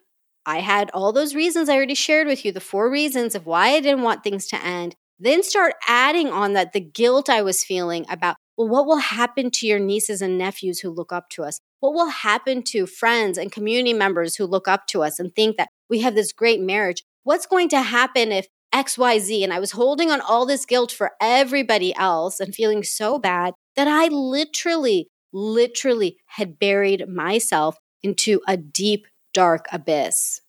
I 0.44 0.60
had 0.60 0.90
all 0.92 1.12
those 1.12 1.34
reasons 1.34 1.68
I 1.68 1.76
already 1.76 1.94
shared 1.94 2.26
with 2.26 2.44
you 2.44 2.52
the 2.52 2.60
four 2.60 2.90
reasons 2.90 3.34
of 3.34 3.46
why 3.46 3.68
I 3.68 3.80
didn't 3.80 4.02
want 4.02 4.24
things 4.24 4.46
to 4.48 4.64
end. 4.64 4.96
Then 5.22 5.42
start 5.42 5.74
adding 5.86 6.28
on 6.28 6.54
that 6.54 6.72
the 6.72 6.80
guilt 6.80 7.28
I 7.28 7.42
was 7.42 7.62
feeling 7.62 8.06
about, 8.08 8.36
well, 8.56 8.68
what 8.68 8.86
will 8.86 8.96
happen 8.96 9.50
to 9.50 9.66
your 9.66 9.78
nieces 9.78 10.22
and 10.22 10.38
nephews 10.38 10.80
who 10.80 10.88
look 10.88 11.12
up 11.12 11.28
to 11.30 11.44
us? 11.44 11.60
What 11.80 11.92
will 11.92 12.08
happen 12.08 12.62
to 12.68 12.86
friends 12.86 13.36
and 13.36 13.52
community 13.52 13.92
members 13.92 14.36
who 14.36 14.46
look 14.46 14.66
up 14.66 14.86
to 14.88 15.02
us 15.02 15.20
and 15.20 15.34
think 15.34 15.58
that 15.58 15.68
we 15.90 16.00
have 16.00 16.14
this 16.14 16.32
great 16.32 16.60
marriage? 16.60 17.02
What's 17.24 17.44
going 17.44 17.68
to 17.68 17.82
happen 17.82 18.32
if 18.32 18.46
XYZ? 18.74 19.44
And 19.44 19.52
I 19.52 19.60
was 19.60 19.72
holding 19.72 20.10
on 20.10 20.22
all 20.22 20.46
this 20.46 20.64
guilt 20.64 20.90
for 20.90 21.12
everybody 21.20 21.94
else 21.94 22.40
and 22.40 22.54
feeling 22.54 22.82
so 22.82 23.18
bad 23.18 23.52
that 23.76 23.88
I 23.88 24.06
literally, 24.08 25.08
literally 25.34 26.16
had 26.28 26.58
buried 26.58 27.06
myself 27.08 27.76
into 28.02 28.40
a 28.48 28.56
deep, 28.56 29.06
dark 29.34 29.66
abyss. 29.70 30.40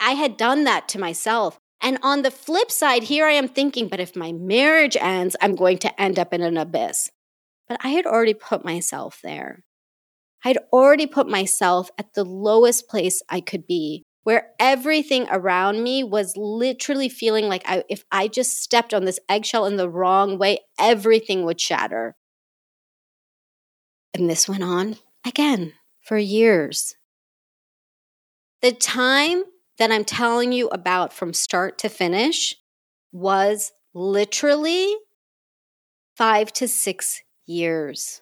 I 0.00 0.12
had 0.12 0.36
done 0.36 0.64
that 0.64 0.88
to 0.88 0.98
myself. 0.98 1.60
And 1.82 1.98
on 2.02 2.22
the 2.22 2.30
flip 2.30 2.70
side, 2.70 3.04
here 3.04 3.26
I 3.26 3.32
am 3.32 3.48
thinking, 3.48 3.88
but 3.88 4.00
if 4.00 4.14
my 4.14 4.32
marriage 4.32 4.96
ends, 5.00 5.34
I'm 5.40 5.54
going 5.54 5.78
to 5.78 6.00
end 6.00 6.18
up 6.18 6.34
in 6.34 6.42
an 6.42 6.56
abyss. 6.56 7.10
But 7.68 7.78
I 7.82 7.90
had 7.90 8.06
already 8.06 8.34
put 8.34 8.64
myself 8.64 9.20
there. 9.22 9.64
I'd 10.44 10.58
already 10.72 11.06
put 11.06 11.28
myself 11.28 11.90
at 11.98 12.14
the 12.14 12.24
lowest 12.24 12.88
place 12.88 13.22
I 13.28 13.40
could 13.40 13.66
be, 13.66 14.04
where 14.24 14.50
everything 14.58 15.26
around 15.30 15.82
me 15.82 16.04
was 16.04 16.34
literally 16.36 17.08
feeling 17.08 17.48
like 17.48 17.62
I, 17.66 17.84
if 17.88 18.04
I 18.10 18.28
just 18.28 18.62
stepped 18.62 18.92
on 18.92 19.04
this 19.04 19.20
eggshell 19.28 19.66
in 19.66 19.76
the 19.76 19.88
wrong 19.88 20.38
way, 20.38 20.58
everything 20.78 21.44
would 21.44 21.60
shatter. 21.60 22.16
And 24.12 24.28
this 24.28 24.48
went 24.48 24.62
on 24.64 24.96
again 25.26 25.74
for 26.02 26.18
years. 26.18 26.94
The 28.60 28.72
time 28.72 29.44
that 29.80 29.90
I'm 29.90 30.04
telling 30.04 30.52
you 30.52 30.68
about 30.68 31.10
from 31.10 31.32
start 31.32 31.78
to 31.78 31.88
finish 31.88 32.54
was 33.12 33.72
literally 33.94 34.94
five 36.16 36.52
to 36.52 36.68
six 36.68 37.22
years. 37.46 38.20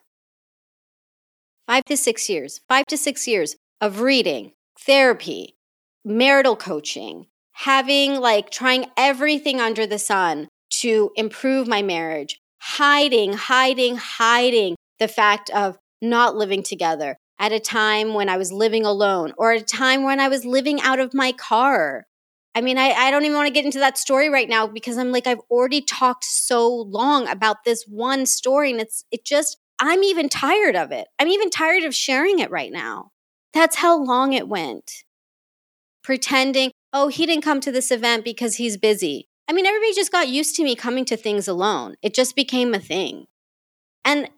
Five 1.66 1.84
to 1.86 1.96
six 1.96 2.30
years, 2.30 2.60
five 2.68 2.86
to 2.86 2.96
six 2.96 3.26
years 3.26 3.56
of 3.80 4.00
reading, 4.00 4.52
therapy, 4.78 5.56
marital 6.04 6.54
coaching, 6.54 7.26
having 7.52 8.14
like 8.14 8.50
trying 8.50 8.86
everything 8.96 9.60
under 9.60 9.84
the 9.84 9.98
sun 9.98 10.46
to 10.70 11.10
improve 11.16 11.66
my 11.66 11.82
marriage, 11.82 12.40
hiding, 12.60 13.32
hiding, 13.32 13.96
hiding 13.96 14.76
the 15.00 15.08
fact 15.08 15.50
of 15.50 15.76
not 16.00 16.36
living 16.36 16.62
together, 16.62 17.16
at 17.38 17.52
a 17.52 17.60
time 17.60 18.14
when 18.14 18.28
I 18.28 18.36
was 18.36 18.52
living 18.52 18.84
alone 18.84 19.32
or 19.38 19.52
a 19.52 19.60
time 19.60 20.02
when 20.02 20.20
I 20.20 20.28
was 20.28 20.44
living 20.44 20.80
out 20.80 20.98
of 20.98 21.14
my 21.14 21.32
car. 21.32 22.06
I 22.54 22.60
mean, 22.60 22.78
I, 22.78 22.90
I 22.90 23.10
don't 23.10 23.24
even 23.24 23.36
want 23.36 23.46
to 23.46 23.52
get 23.52 23.64
into 23.64 23.78
that 23.78 23.98
story 23.98 24.28
right 24.28 24.48
now 24.48 24.66
because 24.66 24.98
I'm 24.98 25.12
like, 25.12 25.26
I've 25.26 25.40
already 25.50 25.80
talked 25.80 26.24
so 26.24 26.68
long 26.68 27.28
about 27.28 27.64
this 27.64 27.84
one 27.84 28.26
story 28.26 28.72
and 28.72 28.80
it's, 28.80 29.04
it 29.12 29.24
just, 29.24 29.58
I'm 29.78 30.02
even 30.02 30.28
tired 30.28 30.74
of 30.74 30.90
it. 30.90 31.06
I'm 31.20 31.28
even 31.28 31.50
tired 31.50 31.84
of 31.84 31.94
sharing 31.94 32.40
it 32.40 32.50
right 32.50 32.72
now. 32.72 33.12
That's 33.54 33.76
how 33.76 34.02
long 34.02 34.32
it 34.32 34.48
went. 34.48 34.90
Pretending, 36.02 36.72
oh, 36.92 37.08
he 37.08 37.26
didn't 37.26 37.44
come 37.44 37.60
to 37.60 37.70
this 37.70 37.92
event 37.92 38.24
because 38.24 38.56
he's 38.56 38.76
busy. 38.76 39.28
I 39.48 39.52
mean, 39.52 39.66
everybody 39.66 39.94
just 39.94 40.12
got 40.12 40.28
used 40.28 40.56
to 40.56 40.64
me 40.64 40.74
coming 40.74 41.04
to 41.06 41.16
things 41.16 41.46
alone. 41.46 41.94
It 42.02 42.12
just 42.12 42.34
became 42.34 42.74
a 42.74 42.80
thing. 42.80 43.26
And 44.04 44.28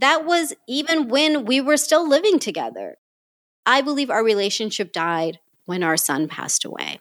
that 0.00 0.24
was 0.24 0.52
even 0.68 1.08
when 1.08 1.44
we 1.44 1.60
were 1.60 1.76
still 1.76 2.08
living 2.08 2.38
together. 2.38 2.96
I 3.66 3.82
believe 3.82 4.10
our 4.10 4.24
relationship 4.24 4.92
died 4.92 5.38
when 5.66 5.82
our 5.82 5.96
son 5.96 6.28
passed 6.28 6.64
away. 6.64 6.98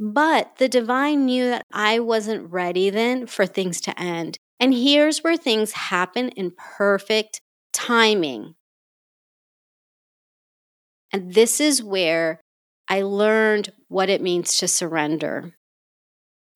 But 0.00 0.56
the 0.56 0.68
divine 0.68 1.26
knew 1.26 1.46
that 1.46 1.62
I 1.72 1.98
wasn't 1.98 2.50
ready 2.50 2.88
then 2.88 3.26
for 3.26 3.46
things 3.46 3.80
to 3.82 4.00
end. 4.00 4.38
And 4.60 4.72
here's 4.72 5.22
where 5.22 5.36
things 5.36 5.72
happen 5.72 6.30
in 6.30 6.52
perfect 6.56 7.40
timing. 7.72 8.54
And 11.12 11.34
this 11.34 11.60
is 11.60 11.82
where 11.82 12.40
I 12.88 13.02
learned 13.02 13.72
what 13.88 14.08
it 14.08 14.22
means 14.22 14.56
to 14.58 14.68
surrender. 14.68 15.54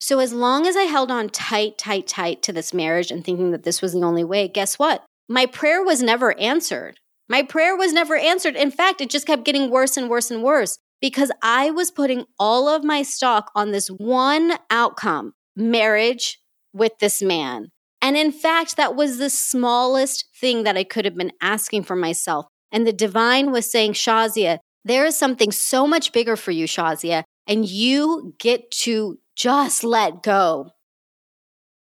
So, 0.03 0.19
as 0.19 0.33
long 0.33 0.67
as 0.67 0.75
I 0.75 0.81
held 0.81 1.11
on 1.11 1.29
tight, 1.29 1.77
tight, 1.77 2.07
tight 2.07 2.41
to 2.41 2.51
this 2.51 2.73
marriage 2.73 3.09
and 3.09 3.23
thinking 3.23 3.51
that 3.51 3.63
this 3.63 3.81
was 3.81 3.93
the 3.93 4.03
only 4.03 4.25
way, 4.25 4.49
guess 4.49 4.77
what? 4.77 5.01
My 5.29 5.45
prayer 5.45 5.81
was 5.81 6.03
never 6.03 6.37
answered. 6.37 6.99
My 7.29 7.41
prayer 7.41 7.73
was 7.73 7.93
never 7.93 8.17
answered. 8.17 8.57
In 8.57 8.69
fact, 8.69 8.99
it 8.99 9.09
just 9.09 9.25
kept 9.25 9.45
getting 9.45 9.69
worse 9.69 9.95
and 9.95 10.09
worse 10.09 10.29
and 10.29 10.43
worse 10.43 10.77
because 10.99 11.31
I 11.41 11.71
was 11.71 11.89
putting 11.89 12.25
all 12.37 12.67
of 12.67 12.83
my 12.83 13.01
stock 13.01 13.49
on 13.55 13.71
this 13.71 13.87
one 13.87 14.57
outcome 14.69 15.35
marriage 15.55 16.37
with 16.73 16.99
this 16.99 17.21
man. 17.21 17.69
And 18.01 18.17
in 18.17 18.33
fact, 18.33 18.75
that 18.75 18.97
was 18.97 19.19
the 19.19 19.29
smallest 19.29 20.25
thing 20.35 20.63
that 20.63 20.75
I 20.75 20.83
could 20.83 21.05
have 21.05 21.15
been 21.15 21.31
asking 21.41 21.83
for 21.83 21.95
myself. 21.95 22.47
And 22.73 22.85
the 22.85 22.91
divine 22.91 23.53
was 23.53 23.71
saying, 23.71 23.93
Shazia, 23.93 24.57
there 24.83 25.05
is 25.05 25.15
something 25.15 25.53
so 25.53 25.87
much 25.87 26.11
bigger 26.11 26.35
for 26.35 26.51
you, 26.51 26.65
Shazia, 26.67 27.23
and 27.47 27.65
you 27.65 28.35
get 28.37 28.69
to 28.71 29.17
just 29.35 29.83
let 29.83 30.23
go. 30.23 30.71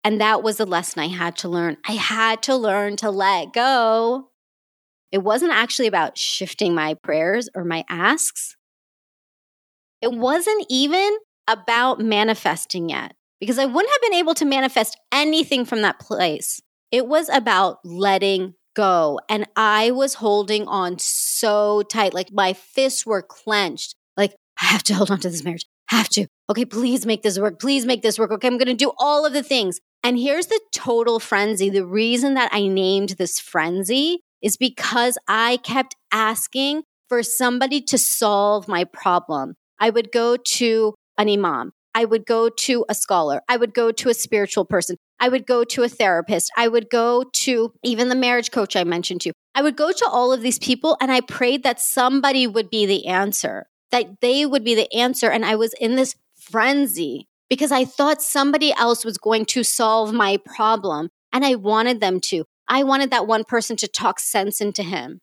And 0.05 0.21
that 0.21 0.43
was 0.43 0.59
a 0.59 0.65
lesson 0.65 1.01
I 1.01 1.09
had 1.09 1.37
to 1.39 1.49
learn. 1.49 1.77
I 1.87 1.93
had 1.93 2.43
to 2.45 2.57
learn 2.57 2.97
to 2.97 3.11
let 3.11 3.53
go. 3.53 4.31
It 5.13 5.19
wasn't 5.19 5.53
actually 5.53 5.87
about 5.87 6.19
shifting 6.19 6.75
my 6.75 6.95
prayers 6.95 7.49
or 7.55 7.65
my 7.65 7.85
asks. 7.89 8.57
It 10.01 10.13
wasn't 10.13 10.67
even 10.69 11.17
about 11.47 12.01
manifesting 12.01 12.89
yet 12.89 13.15
because 13.39 13.59
I 13.59 13.67
wouldn't 13.67 13.93
have 13.93 14.03
been 14.03 14.19
able 14.19 14.35
to 14.35 14.45
manifest 14.45 14.99
anything 15.13 15.65
from 15.65 15.83
that 15.83 16.01
place. 16.01 16.61
It 16.91 17.07
was 17.07 17.29
about 17.29 17.79
letting 17.85 18.55
go. 18.75 19.21
And 19.29 19.47
I 19.55 19.91
was 19.91 20.15
holding 20.15 20.67
on 20.67 20.99
so 20.99 21.83
tight, 21.83 22.15
like 22.15 22.33
my 22.33 22.53
fists 22.53 23.07
were 23.07 23.23
clenched. 23.23 23.95
Like, 24.17 24.35
I 24.61 24.67
have 24.67 24.83
to 24.85 24.95
hold 24.95 25.11
on 25.11 25.21
to 25.21 25.31
this 25.31 25.45
marriage 25.45 25.67
have 25.93 26.09
to. 26.11 26.27
Okay, 26.51 26.65
please 26.65 27.07
make 27.07 27.23
this 27.23 27.39
work. 27.39 27.61
Please 27.61 27.87
make 27.87 28.03
this 28.03 28.19
work. 28.19 28.33
Okay, 28.33 28.49
I'm 28.49 28.59
going 28.59 28.67
to 28.67 28.75
do 28.75 28.93
all 28.99 29.25
of 29.25 29.33
the 29.33 29.43
things. 29.43 29.79
And 30.03 30.19
here's 30.19 30.47
the 30.47 30.61
total 30.73 31.21
frenzy. 31.21 31.71
The 31.71 31.87
reason 31.87 32.35
that 32.35 32.51
I 32.53 32.67
named 32.67 33.11
this 33.11 33.39
frenzy 33.39 34.21
is 34.43 34.57
because 34.57 35.17
I 35.29 35.59
kept 35.59 35.95
asking 36.11 36.83
for 37.09 37.23
somebody 37.23 37.81
to 37.83 37.99
solve 37.99 38.69
my 38.69 38.85
problem. 38.85 39.55
I 39.79 39.91
would 39.91 40.11
go 40.13 40.37
to 40.37 40.95
an 41.19 41.29
imam. 41.29 41.73
I 41.95 42.07
would 42.07 42.25
go 42.25 42.49
to 42.49 42.85
a 42.89 42.95
scholar. 42.95 43.43
I 43.49 43.57
would 43.59 43.75
go 43.75 43.93
to 43.93 44.09
a 44.09 44.15
spiritual 44.15 44.65
person. 44.65 44.97
I 45.21 45.29
would 45.29 45.47
go 45.47 45.63
to 45.63 45.83
a 45.83 45.89
therapist. 45.89 46.51
I 46.57 46.69
would 46.69 46.89
go 46.91 47.25
to 47.45 47.73
even 47.85 48.09
the 48.09 48.15
marriage 48.15 48.51
coach 48.51 48.75
I 48.77 48.85
mentioned 48.85 49.21
to. 49.23 49.33
I 49.55 49.63
would 49.63 49.77
go 49.77 49.93
to 49.93 50.09
all 50.11 50.33
of 50.33 50.41
these 50.41 50.59
people 50.59 50.97
and 51.01 51.13
I 51.13 51.21
prayed 51.21 51.63
that 51.65 51.81
somebody 51.81 52.47
would 52.47 52.71
be 52.71 52.87
the 52.87 53.07
answer, 53.07 53.67
that 53.93 54.21
they 54.21 54.45
would 54.45 54.65
be 54.65 54.75
the 54.75 54.93
answer. 54.93 55.31
And 55.31 55.45
I 55.45 55.55
was 55.55 55.75
in 55.75 55.95
this 55.95 56.17
frenzy 56.35 57.29
because 57.49 57.71
I 57.71 57.85
thought 57.85 58.21
somebody 58.21 58.73
else 58.73 59.05
was 59.05 59.19
going 59.19 59.45
to 59.47 59.63
solve 59.63 60.13
my 60.13 60.39
problem 60.45 61.11
and 61.33 61.45
I 61.45 61.55
wanted 61.55 62.01
them 62.01 62.19
to. 62.21 62.45
I 62.69 62.83
wanted 62.83 63.11
that 63.11 63.27
one 63.27 63.45
person 63.45 63.77
to 63.77 63.89
talk 63.89 64.19
sense 64.19 64.61
into 64.61 64.83
him. 64.83 65.21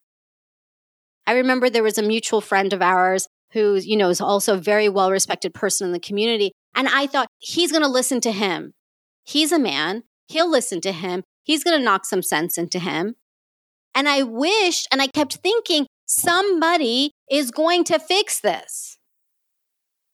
I 1.26 1.34
remember 1.34 1.70
there 1.70 1.84
was 1.84 1.98
a 1.98 2.04
mutual 2.04 2.42
friend 2.42 2.72
of 2.74 2.82
ours 2.82 3.28
who, 3.52 3.76
you 3.76 3.98
know, 3.98 4.10
is 4.10 4.22
also 4.22 4.54
a 4.54 4.58
very 4.58 4.90
well 4.90 5.12
respected 5.12 5.54
person 5.54 5.88
in 5.88 5.94
the 5.94 6.00
community. 6.00 6.52
And 6.76 6.88
I 6.88 7.08
thought, 7.08 7.28
he's 7.40 7.72
going 7.72 7.84
to 7.84 7.90
listen 7.90 8.22
to 8.22 8.32
him. 8.32 8.74
He's 9.26 9.52
a 9.52 9.60
man. 9.60 10.04
He'll 10.28 10.50
listen 10.50 10.82
to 10.82 10.92
him. 10.92 11.24
He's 11.44 11.64
going 11.64 11.78
to 11.78 11.84
knock 11.84 12.06
some 12.06 12.22
sense 12.22 12.58
into 12.58 12.80
him. 12.80 13.16
And 13.96 14.08
I 14.08 14.24
wished, 14.24 14.88
and 14.92 15.02
I 15.02 15.08
kept 15.08 15.38
thinking, 15.38 15.88
somebody 16.06 17.14
is 17.30 17.52
going 17.52 17.84
to 17.86 18.00
fix 18.00 18.40
this. 18.40 18.98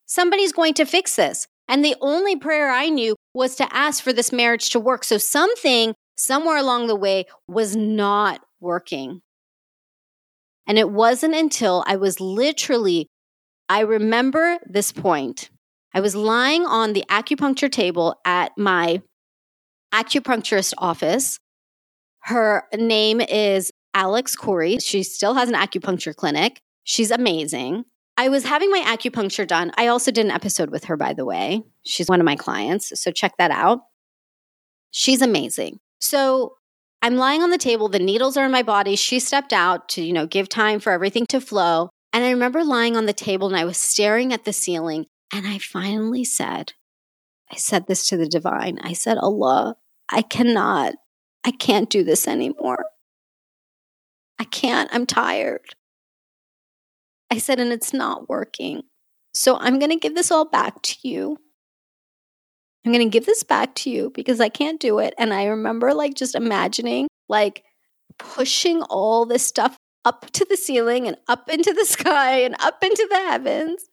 Somebody's 0.06 0.52
going 0.52 0.74
to 0.76 0.86
fix 0.86 1.16
this. 1.16 1.48
And 1.68 1.84
the 1.84 1.96
only 2.00 2.36
prayer 2.36 2.70
I 2.70 2.90
knew 2.90 3.16
was 3.34 3.56
to 3.56 3.76
ask 3.76 4.04
for 4.04 4.14
this 4.14 4.32
marriage 4.32 4.70
to 4.70 4.80
work. 4.80 5.04
So 5.04 5.18
something 5.18 5.94
somewhere 6.18 6.58
along 6.58 6.88
the 6.88 6.96
way 6.96 7.26
was 7.48 7.76
not 7.76 8.42
working. 8.60 9.22
And 10.68 10.78
it 10.78 10.90
wasn't 10.90 11.36
until 11.36 11.84
I 11.88 11.96
was 11.96 12.20
literally, 12.20 13.08
I 13.70 13.82
remember 13.82 14.58
this 14.66 14.92
point. 14.92 15.50
I 15.94 16.02
was 16.02 16.16
lying 16.16 16.66
on 16.66 16.94
the 16.94 17.06
acupuncture 17.10 17.72
table 17.72 18.16
at 18.26 18.52
my 18.58 19.02
acupuncturist 19.94 20.74
office. 20.78 21.40
Her 22.22 22.64
name 22.74 23.22
is 23.22 23.72
Alex 23.94 24.36
Corey. 24.36 24.78
She 24.80 25.04
still 25.04 25.36
has 25.36 25.50
an 25.50 25.56
acupuncture 25.56 26.16
clinic. 26.16 26.60
She's 26.86 27.12
amazing. 27.12 27.84
I 28.16 28.30
was 28.30 28.46
having 28.46 28.72
my 28.72 28.80
acupuncture 28.80 29.46
done. 29.46 29.72
I 29.76 29.88
also 29.88 30.12
did 30.12 30.24
an 30.24 30.32
episode 30.32 30.70
with 30.70 30.86
her, 30.86 30.96
by 30.96 31.14
the 31.14 31.26
way. 31.26 31.64
She's 31.84 32.08
one 32.08 32.22
of 32.22 32.26
my 32.26 32.38
clients. 32.38 32.98
So 33.02 33.12
check 33.12 33.34
that 33.38 33.52
out. 33.52 33.80
She's 34.92 35.22
amazing. 35.22 35.80
So 36.00 36.56
I'm 37.02 37.16
lying 37.18 37.42
on 37.42 37.50
the 37.50 37.58
table, 37.58 37.90
the 37.90 38.00
needles 38.00 38.38
are 38.38 38.46
in 38.46 38.52
my 38.52 38.64
body. 38.64 38.96
She 38.96 39.20
stepped 39.20 39.52
out 39.52 39.90
to, 39.90 40.02
you 40.02 40.14
know, 40.14 40.26
give 40.26 40.48
time 40.48 40.80
for 40.80 40.92
everything 40.94 41.26
to 41.30 41.42
flow. 41.42 41.90
And 42.14 42.24
I 42.24 42.32
remember 42.32 42.64
lying 42.64 42.96
on 42.96 43.08
the 43.08 43.14
table 43.14 43.48
and 43.48 43.58
I 43.58 43.66
was 43.66 43.78
staring 43.78 44.32
at 44.32 44.46
the 44.46 44.54
ceiling 44.54 45.08
and 45.34 45.46
I 45.46 45.58
finally 45.58 46.24
said, 46.24 46.74
I 47.52 47.56
said 47.56 47.88
this 47.88 48.08
to 48.08 48.18
the 48.18 48.28
divine. 48.28 48.80
I 48.82 48.94
said, 48.94 49.18
Allah, 49.18 49.76
I 50.10 50.22
cannot, 50.22 50.94
I 51.44 51.52
can't 51.52 51.90
do 51.90 52.04
this 52.04 52.28
anymore. 52.28 52.86
I 54.40 54.46
can't, 54.46 54.90
I'm 54.94 55.06
tired. 55.06 55.76
I 57.36 57.40
said, 57.40 57.60
and 57.60 57.74
it's 57.74 57.92
not 57.92 58.30
working. 58.30 58.84
So 59.34 59.58
I'm 59.58 59.78
going 59.78 59.92
to 59.92 60.00
give 60.00 60.16
this 60.16 60.32
all 60.32 60.46
back 60.46 60.82
to 60.84 60.96
you. 61.04 61.38
I'm 62.86 62.94
going 62.94 63.04
to 63.06 63.12
give 63.12 63.26
this 63.26 63.44
back 63.44 63.76
to 63.76 63.90
you 63.90 64.10
because 64.16 64.40
I 64.40 64.48
can't 64.48 64.80
do 64.80 65.00
it. 65.00 65.14
And 65.18 65.34
I 65.34 65.46
remember 65.48 65.94
like 65.94 66.14
just 66.14 66.34
imagining 66.34 67.08
like 67.28 67.66
pushing 68.18 68.84
all 68.84 69.26
this 69.26 69.46
stuff 69.46 69.76
up 70.06 70.32
to 70.32 70.46
the 70.50 70.56
ceiling 70.56 71.10
and 71.10 71.18
up 71.28 71.50
into 71.50 71.74
the 71.74 71.86
sky 71.86 72.40
and 72.40 72.56
up 72.60 72.82
into 72.82 73.06
the 73.10 73.18
heavens. 73.18 73.90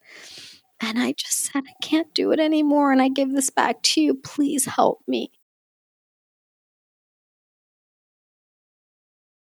And 0.81 1.01
I 1.01 1.13
just 1.19 1.47
said, 1.47 1.65
I 1.67 1.75
can't 1.85 2.15
do 2.15 2.31
it 2.31 2.39
anymore. 2.39 2.93
And 2.93 3.03
I 3.03 3.09
give 3.09 3.33
this 3.33 3.51
back 3.51 3.83
to 3.83 4.01
you. 4.01 4.15
Please 4.15 4.67
help 4.67 5.01
me. 5.09 5.33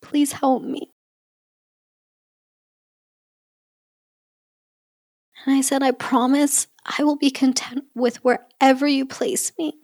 Please 0.03 0.33
help 0.33 0.61
me. 0.61 0.91
And 5.47 5.55
I 5.55 5.61
said, 5.61 5.81
I 5.81 5.91
promise 5.91 6.67
I 6.85 7.05
will 7.05 7.15
be 7.15 7.31
content 7.31 7.85
with 7.95 8.17
wherever 8.17 8.85
you 8.85 9.05
place 9.05 9.53
me. 9.57 9.75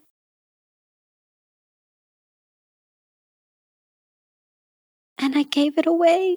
And 5.17 5.37
I 5.37 5.43
gave 5.43 5.77
it 5.77 5.85
away 5.85 6.35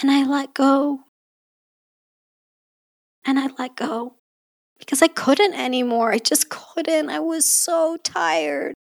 and 0.00 0.08
I 0.08 0.24
let 0.24 0.54
go. 0.54 1.00
And 3.24 3.40
I 3.40 3.48
let 3.58 3.74
go 3.74 4.14
because 4.78 5.02
I 5.02 5.08
couldn't 5.08 5.54
anymore. 5.54 6.12
I 6.12 6.18
just 6.18 6.48
couldn't. 6.48 7.10
I 7.10 7.18
was 7.18 7.50
so 7.50 7.96
tired. 7.96 8.74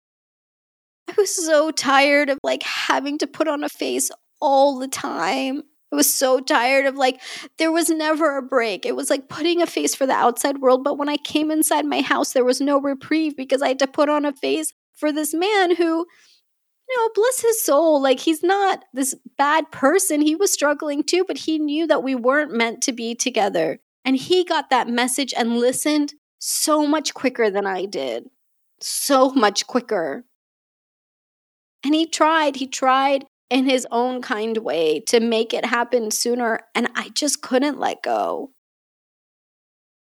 I 1.08 1.14
was 1.18 1.34
so 1.34 1.72
tired 1.72 2.30
of 2.30 2.40
like 2.44 2.64
having 2.64 3.18
to 3.20 3.28
put 3.28 3.48
on 3.48 3.64
a 3.64 3.70
face 3.70 4.12
all 4.42 4.80
the 4.80 4.90
time. 4.90 5.64
I 5.92 5.96
was 5.96 6.14
so 6.14 6.40
tired 6.40 6.86
of 6.86 6.96
like, 6.96 7.22
there 7.58 7.72
was 7.72 7.90
never 7.90 8.38
a 8.38 8.42
break. 8.42 8.86
It 8.86 8.96
was 8.96 9.10
like 9.10 9.30
putting 9.30 9.62
a 9.62 9.66
face 9.66 9.96
for 9.96 10.06
the 10.06 10.14
outside 10.14 10.60
world. 10.60 10.84
But 10.84 10.98
when 10.98 11.08
I 11.08 11.18
came 11.18 11.50
inside 11.50 11.86
my 11.86 12.02
house, 12.02 12.34
there 12.34 12.44
was 12.44 12.60
no 12.60 12.80
reprieve 12.80 13.38
because 13.38 13.62
I 13.62 13.70
had 13.70 13.80
to 13.80 13.88
put 13.88 14.10
on 14.10 14.26
a 14.26 14.34
face 14.34 14.74
for 14.96 15.14
this 15.14 15.34
man 15.34 15.76
who, 15.76 16.06
you 16.90 16.98
know, 16.98 17.10
bless 17.16 17.40
his 17.42 17.62
soul. 17.62 18.02
Like, 18.02 18.20
he's 18.20 18.44
not 18.44 18.84
this 18.94 19.16
bad 19.38 19.72
person. 19.72 20.20
He 20.20 20.36
was 20.36 20.52
struggling 20.52 21.04
too, 21.04 21.24
but 21.26 21.38
he 21.38 21.58
knew 21.58 21.88
that 21.88 22.04
we 22.04 22.16
weren't 22.16 22.52
meant 22.52 22.82
to 22.84 22.92
be 22.92 23.16
together. 23.16 23.80
And 24.04 24.18
he 24.18 24.44
got 24.44 24.70
that 24.70 24.90
message 24.90 25.34
and 25.38 25.58
listened 25.58 26.16
so 26.40 26.86
much 26.86 27.14
quicker 27.14 27.50
than 27.50 27.66
I 27.66 27.86
did. 27.86 28.26
So 28.82 29.32
much 29.32 29.68
quicker. 29.68 30.26
And 31.84 31.96
he 31.96 32.06
tried, 32.06 32.58
he 32.58 32.68
tried 32.68 33.26
in 33.50 33.66
his 33.66 33.88
own 33.92 34.22
kind 34.22 34.58
way 34.58 35.00
to 35.08 35.20
make 35.20 35.54
it 35.54 35.66
happen 35.66 36.12
sooner. 36.12 36.62
And 36.76 36.90
I 36.96 37.10
just 37.10 37.42
couldn't 37.42 37.80
let 37.80 38.04
go. 38.04 38.52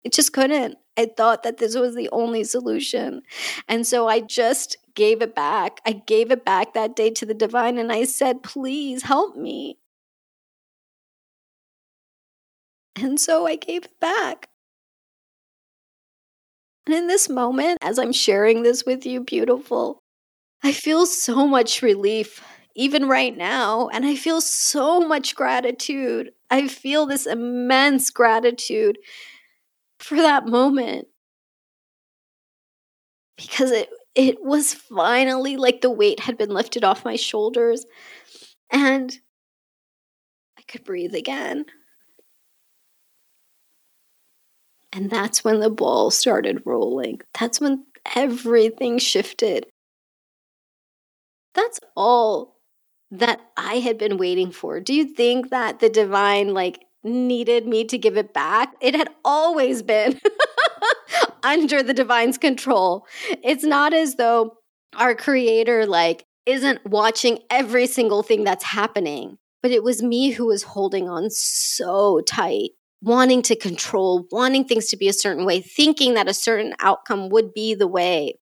It 0.03 0.13
just 0.13 0.33
couldn't. 0.33 0.77
I 0.97 1.07
thought 1.17 1.43
that 1.43 1.57
this 1.57 1.75
was 1.75 1.95
the 1.95 2.09
only 2.11 2.43
solution. 2.43 3.21
And 3.67 3.85
so 3.85 4.07
I 4.07 4.21
just 4.21 4.77
gave 4.93 5.21
it 5.21 5.35
back. 5.35 5.81
I 5.85 5.91
gave 5.93 6.31
it 6.31 6.45
back 6.45 6.73
that 6.73 6.95
day 6.95 7.09
to 7.11 7.25
the 7.25 7.33
divine 7.33 7.77
and 7.77 7.91
I 7.91 8.05
said, 8.05 8.43
please 8.43 9.03
help 9.03 9.35
me. 9.35 9.77
And 12.95 13.19
so 13.19 13.45
I 13.45 13.57
gave 13.57 13.85
it 13.85 13.99
back. 13.99 14.47
And 16.85 16.95
in 16.95 17.07
this 17.07 17.27
moment, 17.27 17.79
as 17.81 17.99
I'm 17.99 18.13
sharing 18.13 18.63
this 18.63 18.85
with 18.85 19.05
you, 19.05 19.21
beautiful, 19.21 19.99
I 20.63 20.71
feel 20.71 21.05
so 21.05 21.47
much 21.47 21.81
relief 21.81 22.41
even 22.75 23.07
right 23.07 23.35
now. 23.35 23.87
And 23.89 24.05
I 24.05 24.15
feel 24.15 24.41
so 24.41 24.99
much 24.99 25.35
gratitude. 25.35 26.31
I 26.51 26.67
feel 26.67 27.05
this 27.05 27.25
immense 27.25 28.09
gratitude 28.09 28.97
for 29.99 30.15
that 30.17 30.45
moment 30.45 31.07
because 33.37 33.71
it 33.71 33.89
it 34.13 34.43
was 34.43 34.73
finally 34.73 35.57
like 35.57 35.81
the 35.81 35.91
weight 35.91 36.21
had 36.21 36.37
been 36.37 36.49
lifted 36.49 36.83
off 36.83 37.03
my 37.03 37.15
shoulders 37.17 37.85
and 38.69 39.19
I 40.57 40.61
could 40.63 40.83
breathe 40.83 41.15
again. 41.15 41.65
And 44.93 45.09
that's 45.09 45.43
when 45.43 45.59
the 45.59 45.69
ball 45.69 46.09
started 46.11 46.63
rolling. 46.65 47.19
That's 47.37 47.59
when 47.59 47.85
everything 48.15 48.97
shifted. 48.97 49.65
That's 51.53 51.81
all 51.95 52.54
that 53.19 53.41
I 53.57 53.75
had 53.75 53.97
been 53.97 54.17
waiting 54.17 54.51
for? 54.51 54.79
Do 54.79 54.93
you 54.93 55.05
think 55.05 55.49
that 55.49 55.79
the 55.79 55.89
divine 55.89 56.53
like 56.53 56.85
needed 57.03 57.67
me 57.67 57.85
to 57.85 57.97
give 57.97 58.17
it 58.17 58.33
back? 58.33 58.73
It 58.81 58.95
had 58.95 59.09
always 59.23 59.81
been 59.81 60.19
under 61.43 61.83
the 61.83 61.93
divine's 61.93 62.37
control. 62.37 63.05
It's 63.43 63.63
not 63.63 63.93
as 63.93 64.15
though 64.15 64.57
our 64.95 65.15
creator 65.15 65.85
like 65.85 66.25
isn't 66.45 66.85
watching 66.85 67.39
every 67.49 67.87
single 67.87 68.23
thing 68.23 68.43
that's 68.43 68.63
happening, 68.63 69.37
but 69.61 69.71
it 69.71 69.83
was 69.83 70.03
me 70.03 70.31
who 70.31 70.45
was 70.45 70.63
holding 70.63 71.09
on 71.09 71.29
so 71.29 72.21
tight, 72.21 72.71
wanting 73.01 73.41
to 73.43 73.55
control, 73.55 74.27
wanting 74.31 74.65
things 74.65 74.87
to 74.87 74.97
be 74.97 75.07
a 75.07 75.13
certain 75.13 75.45
way, 75.45 75.61
thinking 75.61 76.13
that 76.13 76.27
a 76.27 76.33
certain 76.33 76.73
outcome 76.79 77.29
would 77.29 77.53
be 77.53 77.73
the 77.73 77.87
way. 77.87 78.35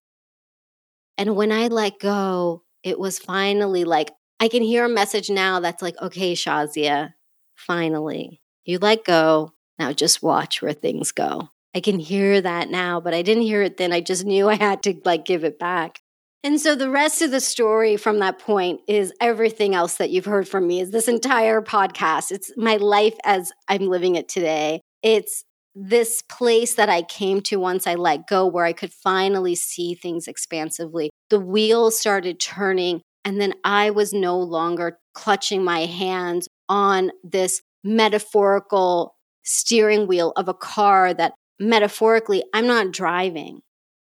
And 1.16 1.36
when 1.36 1.52
I 1.52 1.68
let 1.68 1.98
go, 1.98 2.62
it 2.82 2.98
was 2.98 3.18
finally 3.18 3.84
like, 3.84 4.10
I 4.40 4.48
can 4.48 4.62
hear 4.62 4.84
a 4.84 4.88
message 4.88 5.30
now 5.30 5.60
that's 5.60 5.82
like, 5.82 6.00
okay, 6.00 6.34
Shazia, 6.34 7.14
finally, 7.54 8.40
you 8.64 8.78
let 8.78 9.04
go. 9.04 9.52
Now 9.78 9.92
just 9.92 10.22
watch 10.22 10.62
where 10.62 10.72
things 10.72 11.12
go. 11.12 11.50
I 11.74 11.80
can 11.80 11.98
hear 11.98 12.40
that 12.40 12.70
now, 12.70 13.00
but 13.00 13.14
I 13.14 13.22
didn't 13.22 13.42
hear 13.42 13.62
it 13.62 13.76
then. 13.76 13.92
I 13.92 14.00
just 14.00 14.24
knew 14.24 14.48
I 14.50 14.54
had 14.54 14.82
to 14.84 14.94
like 15.04 15.24
give 15.24 15.44
it 15.44 15.58
back. 15.58 16.00
And 16.42 16.60
so 16.60 16.74
the 16.74 16.90
rest 16.90 17.22
of 17.22 17.30
the 17.30 17.40
story 17.40 17.96
from 17.96 18.18
that 18.18 18.38
point 18.38 18.80
is 18.86 19.14
everything 19.18 19.74
else 19.74 19.94
that 19.96 20.10
you've 20.10 20.26
heard 20.26 20.46
from 20.46 20.66
me 20.66 20.80
is 20.80 20.90
this 20.90 21.08
entire 21.08 21.62
podcast. 21.62 22.30
It's 22.30 22.52
my 22.54 22.76
life 22.76 23.14
as 23.24 23.50
I'm 23.66 23.88
living 23.88 24.14
it 24.16 24.28
today. 24.28 24.82
It's 25.02 25.44
this 25.74 26.22
place 26.22 26.74
that 26.74 26.90
I 26.90 27.00
came 27.00 27.40
to 27.42 27.56
once 27.56 27.86
I 27.86 27.94
let 27.94 28.26
go 28.28 28.46
where 28.46 28.66
I 28.66 28.74
could 28.74 28.92
finally 28.92 29.54
see 29.54 29.94
things 29.94 30.28
expansively. 30.28 31.10
The 31.30 31.40
wheels 31.40 31.98
started 31.98 32.38
turning 32.38 33.00
and 33.24 33.40
then 33.40 33.54
I 33.64 33.90
was 33.90 34.12
no 34.12 34.38
longer 34.38 34.98
clutching 35.14 35.64
my 35.64 35.86
hands 35.86 36.48
on 36.68 37.10
this 37.22 37.62
metaphorical 37.82 39.14
steering 39.42 40.06
wheel 40.06 40.32
of 40.36 40.48
a 40.48 40.54
car 40.54 41.14
that 41.14 41.32
metaphorically 41.60 42.42
I'm 42.52 42.66
not 42.66 42.92
driving. 42.92 43.60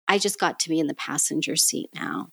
I 0.08 0.18
just 0.18 0.40
got 0.40 0.60
to 0.62 0.70
be 0.70 0.80
in 0.80 0.88
the 0.88 0.96
passenger 0.96 1.56
seat 1.56 1.90
now 1.94 2.30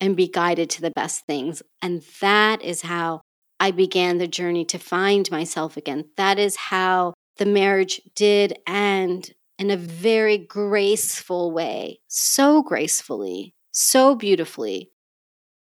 and 0.00 0.16
be 0.16 0.28
guided 0.28 0.68
to 0.70 0.82
the 0.82 0.90
best 0.90 1.26
things. 1.26 1.62
And 1.80 2.02
that 2.20 2.62
is 2.62 2.82
how 2.82 3.22
I 3.58 3.70
began 3.70 4.18
the 4.18 4.28
journey 4.28 4.64
to 4.66 4.78
find 4.78 5.30
myself 5.30 5.76
again. 5.76 6.06
That 6.16 6.38
is 6.38 6.56
how 6.56 7.14
the 7.38 7.46
marriage 7.46 8.00
did 8.14 8.58
end 8.66 9.32
in 9.58 9.70
a 9.70 9.76
very 9.76 10.38
graceful 10.38 11.52
way, 11.52 12.00
so 12.08 12.62
gracefully, 12.62 13.54
so 13.70 14.14
beautifully. 14.16 14.90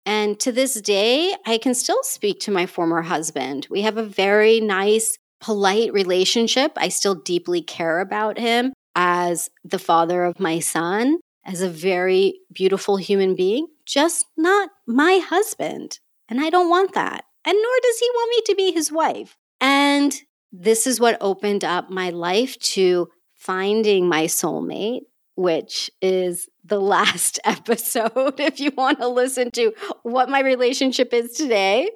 And 0.08 0.40
to 0.40 0.54
this 0.54 0.80
day, 0.80 1.36
I 1.46 1.58
can 1.58 1.74
still 1.74 2.02
speak 2.02 2.40
to 2.40 2.52
my 2.52 2.66
former 2.66 3.02
husband. 3.02 3.68
We 3.70 3.82
have 3.82 3.98
a 3.98 4.04
very 4.04 4.62
nice, 4.62 5.18
polite 5.42 5.92
relationship. 5.92 6.72
I 6.78 6.88
still 6.88 7.14
deeply 7.14 7.62
care 7.62 8.00
about 8.00 8.40
him 8.40 8.72
as 8.96 9.50
the 9.66 9.78
father 9.78 10.24
of 10.24 10.40
my 10.40 10.60
son, 10.60 11.18
as 11.44 11.62
a 11.62 11.70
very 11.70 12.40
beautiful 12.54 12.96
human 12.96 13.36
being, 13.36 13.68
just 13.86 14.26
not 14.38 14.70
my 14.88 15.18
husband. 15.18 16.00
And 16.30 16.40
I 16.40 16.52
don't 16.52 16.70
want 16.70 16.94
that. 16.94 17.26
And 17.44 17.58
nor 17.62 17.74
does 17.84 18.00
he 18.00 18.10
want 18.14 18.30
me 18.30 18.42
to 18.46 18.56
be 18.56 18.72
his 18.72 18.90
wife. 18.90 19.36
And 19.60 20.16
this 20.54 20.88
is 20.88 21.02
what 21.02 21.18
opened 21.20 21.66
up 21.66 21.90
my 21.90 22.12
life 22.12 22.58
to 22.60 23.10
finding 23.36 24.08
my 24.08 24.24
soulmate, 24.24 25.02
which 25.36 25.92
is 26.02 26.48
the 26.68 26.80
last 26.80 27.40
episode 27.46 28.40
if 28.40 28.60
you 28.60 28.72
want 28.78 29.00
to 29.00 29.08
listen 29.08 29.52
to 29.52 29.74
what 30.04 30.30
my 30.30 30.42
relationship 30.42 31.14
is 31.14 31.32
today. 31.32 31.90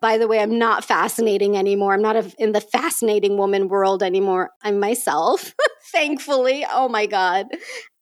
By 0.00 0.18
the 0.18 0.28
way, 0.28 0.38
I'm 0.38 0.58
not 0.58 0.84
fascinating 0.84 1.56
anymore. 1.56 1.94
I'm 1.94 2.02
not 2.02 2.16
a, 2.16 2.32
in 2.38 2.52
the 2.52 2.60
fascinating 2.60 3.36
woman 3.36 3.68
world 3.68 4.02
anymore. 4.02 4.50
I'm 4.62 4.78
myself, 4.78 5.54
thankfully. 5.92 6.64
Oh 6.70 6.88
my 6.88 7.06
God. 7.06 7.46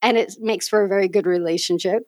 And 0.02 0.18
it 0.18 0.34
makes 0.40 0.68
for 0.68 0.84
a 0.84 0.88
very 0.88 1.08
good 1.08 1.26
relationship. 1.26 2.02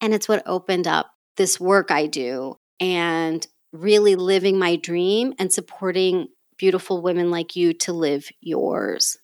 And 0.00 0.14
it's 0.14 0.28
what 0.28 0.42
opened 0.46 0.86
up 0.86 1.10
this 1.36 1.58
work 1.58 1.90
I 1.90 2.06
do 2.06 2.56
and 2.78 3.46
really 3.72 4.16
living 4.16 4.58
my 4.58 4.76
dream 4.76 5.34
and 5.38 5.52
supporting 5.52 6.28
beautiful 6.56 7.02
women 7.02 7.30
like 7.30 7.56
you 7.56 7.72
to 7.72 7.92
live 7.92 8.28
yours. 8.40 9.16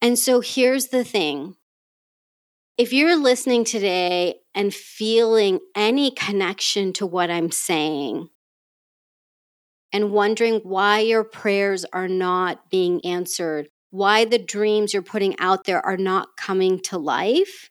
And 0.00 0.18
so 0.18 0.40
here's 0.40 0.88
the 0.88 1.04
thing 1.04 1.56
if 2.76 2.92
you're 2.92 3.16
listening 3.16 3.64
today 3.64 4.40
and 4.54 4.74
feeling 4.74 5.60
any 5.76 6.10
connection 6.10 6.92
to 6.94 7.06
what 7.06 7.30
I'm 7.30 7.52
saying 7.52 8.28
and 9.92 10.10
wondering 10.10 10.60
why 10.64 10.98
your 10.98 11.22
prayers 11.22 11.84
are 11.92 12.08
not 12.08 12.70
being 12.70 13.04
answered, 13.04 13.68
why 13.90 14.24
the 14.24 14.40
dreams 14.40 14.92
you're 14.92 15.02
putting 15.02 15.38
out 15.38 15.64
there 15.64 15.84
are 15.86 15.96
not 15.96 16.36
coming 16.36 16.80
to 16.80 16.98
life, 16.98 17.70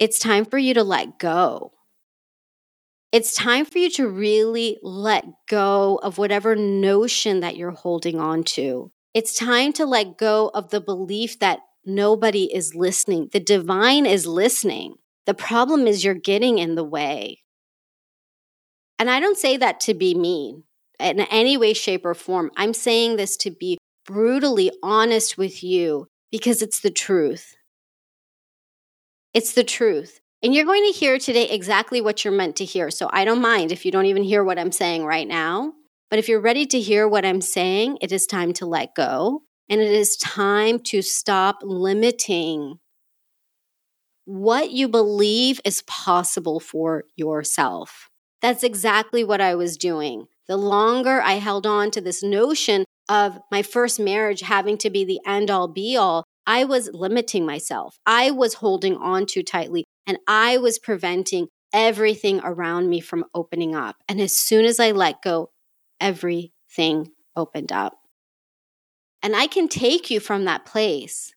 it's 0.00 0.18
time 0.18 0.44
for 0.44 0.58
you 0.58 0.74
to 0.74 0.82
let 0.82 1.20
go. 1.20 1.72
It's 3.12 3.32
time 3.32 3.64
for 3.64 3.78
you 3.78 3.90
to 3.90 4.08
really 4.08 4.78
let 4.82 5.24
go 5.48 6.00
of 6.02 6.18
whatever 6.18 6.56
notion 6.56 7.40
that 7.40 7.56
you're 7.56 7.70
holding 7.70 8.18
on 8.18 8.42
to. 8.42 8.90
It's 9.14 9.38
time 9.38 9.72
to 9.74 9.86
let 9.86 10.18
go 10.18 10.50
of 10.52 10.70
the 10.70 10.80
belief 10.80 11.38
that 11.38 11.60
nobody 11.86 12.44
is 12.54 12.74
listening. 12.74 13.30
The 13.32 13.40
divine 13.40 14.06
is 14.06 14.26
listening. 14.26 14.96
The 15.26 15.34
problem 15.34 15.86
is 15.86 16.04
you're 16.04 16.14
getting 16.14 16.58
in 16.58 16.74
the 16.74 16.84
way. 16.84 17.42
And 18.98 19.10
I 19.10 19.20
don't 19.20 19.38
say 19.38 19.56
that 19.56 19.80
to 19.80 19.94
be 19.94 20.14
mean 20.14 20.64
in 20.98 21.20
any 21.20 21.56
way, 21.56 21.74
shape, 21.74 22.04
or 22.04 22.14
form. 22.14 22.50
I'm 22.56 22.74
saying 22.74 23.16
this 23.16 23.36
to 23.38 23.50
be 23.50 23.78
brutally 24.06 24.70
honest 24.82 25.36
with 25.36 25.62
you 25.62 26.06
because 26.30 26.62
it's 26.62 26.80
the 26.80 26.90
truth. 26.90 27.54
It's 29.34 29.52
the 29.52 29.64
truth. 29.64 30.20
And 30.42 30.54
you're 30.54 30.64
going 30.64 30.84
to 30.84 30.98
hear 30.98 31.18
today 31.18 31.48
exactly 31.48 32.00
what 32.00 32.24
you're 32.24 32.32
meant 32.32 32.56
to 32.56 32.64
hear. 32.64 32.90
So 32.90 33.10
I 33.12 33.24
don't 33.24 33.40
mind 33.40 33.72
if 33.72 33.84
you 33.84 33.92
don't 33.92 34.06
even 34.06 34.22
hear 34.22 34.44
what 34.44 34.58
I'm 34.58 34.72
saying 34.72 35.04
right 35.04 35.26
now. 35.26 35.72
But 36.08 36.18
if 36.18 36.28
you're 36.28 36.40
ready 36.40 36.66
to 36.66 36.80
hear 36.80 37.08
what 37.08 37.26
I'm 37.26 37.40
saying, 37.40 37.98
it 38.00 38.12
is 38.12 38.26
time 38.26 38.52
to 38.54 38.66
let 38.66 38.94
go. 38.94 39.42
And 39.68 39.80
it 39.80 39.90
is 39.90 40.16
time 40.16 40.78
to 40.80 41.02
stop 41.02 41.58
limiting 41.62 42.78
what 44.26 44.70
you 44.70 44.88
believe 44.88 45.60
is 45.64 45.82
possible 45.82 46.60
for 46.60 47.04
yourself. 47.16 48.10
That's 48.42 48.62
exactly 48.62 49.24
what 49.24 49.40
I 49.40 49.54
was 49.54 49.76
doing. 49.76 50.26
The 50.48 50.56
longer 50.56 51.20
I 51.22 51.34
held 51.34 51.66
on 51.66 51.90
to 51.92 52.00
this 52.00 52.22
notion 52.22 52.84
of 53.08 53.38
my 53.50 53.62
first 53.62 53.98
marriage 53.98 54.40
having 54.40 54.78
to 54.78 54.90
be 54.90 55.04
the 55.04 55.20
end 55.26 55.50
all 55.50 55.68
be 55.68 55.96
all, 55.96 56.24
I 56.46 56.64
was 56.64 56.90
limiting 56.92 57.46
myself. 57.46 57.96
I 58.06 58.30
was 58.30 58.54
holding 58.54 58.96
on 58.96 59.26
too 59.26 59.42
tightly 59.42 59.84
and 60.06 60.18
I 60.28 60.58
was 60.58 60.78
preventing 60.78 61.48
everything 61.72 62.40
around 62.44 62.88
me 62.88 63.00
from 63.00 63.24
opening 63.34 63.74
up. 63.74 63.96
And 64.08 64.20
as 64.20 64.36
soon 64.36 64.64
as 64.64 64.78
I 64.78 64.92
let 64.92 65.22
go, 65.22 65.50
everything 66.00 67.10
opened 67.34 67.72
up. 67.72 67.94
And 69.22 69.34
I 69.34 69.46
can 69.46 69.68
take 69.68 70.10
you 70.10 70.20
from 70.20 70.44
that 70.44 70.66
place, 70.66 71.34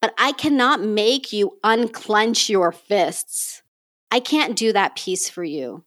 but 0.00 0.14
I 0.18 0.32
cannot 0.32 0.80
make 0.80 1.32
you 1.32 1.58
unclench 1.62 2.48
your 2.48 2.72
fists. 2.72 3.62
I 4.10 4.20
can't 4.20 4.56
do 4.56 4.72
that 4.72 4.96
piece 4.96 5.28
for 5.28 5.44
you. 5.44 5.84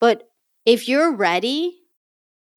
But 0.00 0.28
if 0.64 0.88
you're 0.88 1.14
ready 1.14 1.78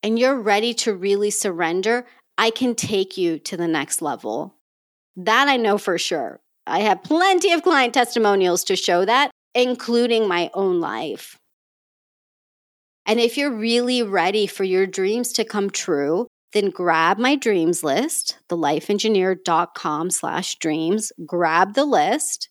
and 0.04 0.20
you're 0.20 0.40
ready 0.40 0.74
to 0.76 0.94
really 0.94 1.32
surrender, 1.32 2.06
I 2.38 2.50
can 2.50 2.76
take 2.76 3.18
you 3.18 3.40
to 3.40 3.58
the 3.58 3.68
next 3.68 4.02
level. 4.02 4.56
That 5.16 5.48
I 5.48 5.58
know 5.58 5.78
for 5.78 5.98
sure. 5.98 6.42
I 6.66 6.80
have 6.80 7.04
plenty 7.04 7.52
of 7.52 7.64
client 7.64 7.94
testimonials 7.94 8.64
to 8.66 8.76
show 8.76 9.06
that, 9.06 9.32
including 9.54 10.28
my 10.28 10.50
own 10.54 10.80
life. 10.80 11.38
And 13.06 13.20
if 13.20 13.38
you're 13.38 13.52
really 13.52 14.02
ready 14.02 14.48
for 14.48 14.64
your 14.64 14.88
dreams 14.88 15.34
to 15.34 15.44
come 15.44 15.70
true, 15.70 16.28
then 16.54 16.70
grab 16.70 17.18
my 17.18 17.36
dreams 17.36 17.84
list, 17.84 18.38
thelifeengineer.com 18.50 20.12
slash 20.12 20.56
dreams, 20.56 21.12
grab 21.26 21.74
the 21.74 21.86
list. 21.86 22.50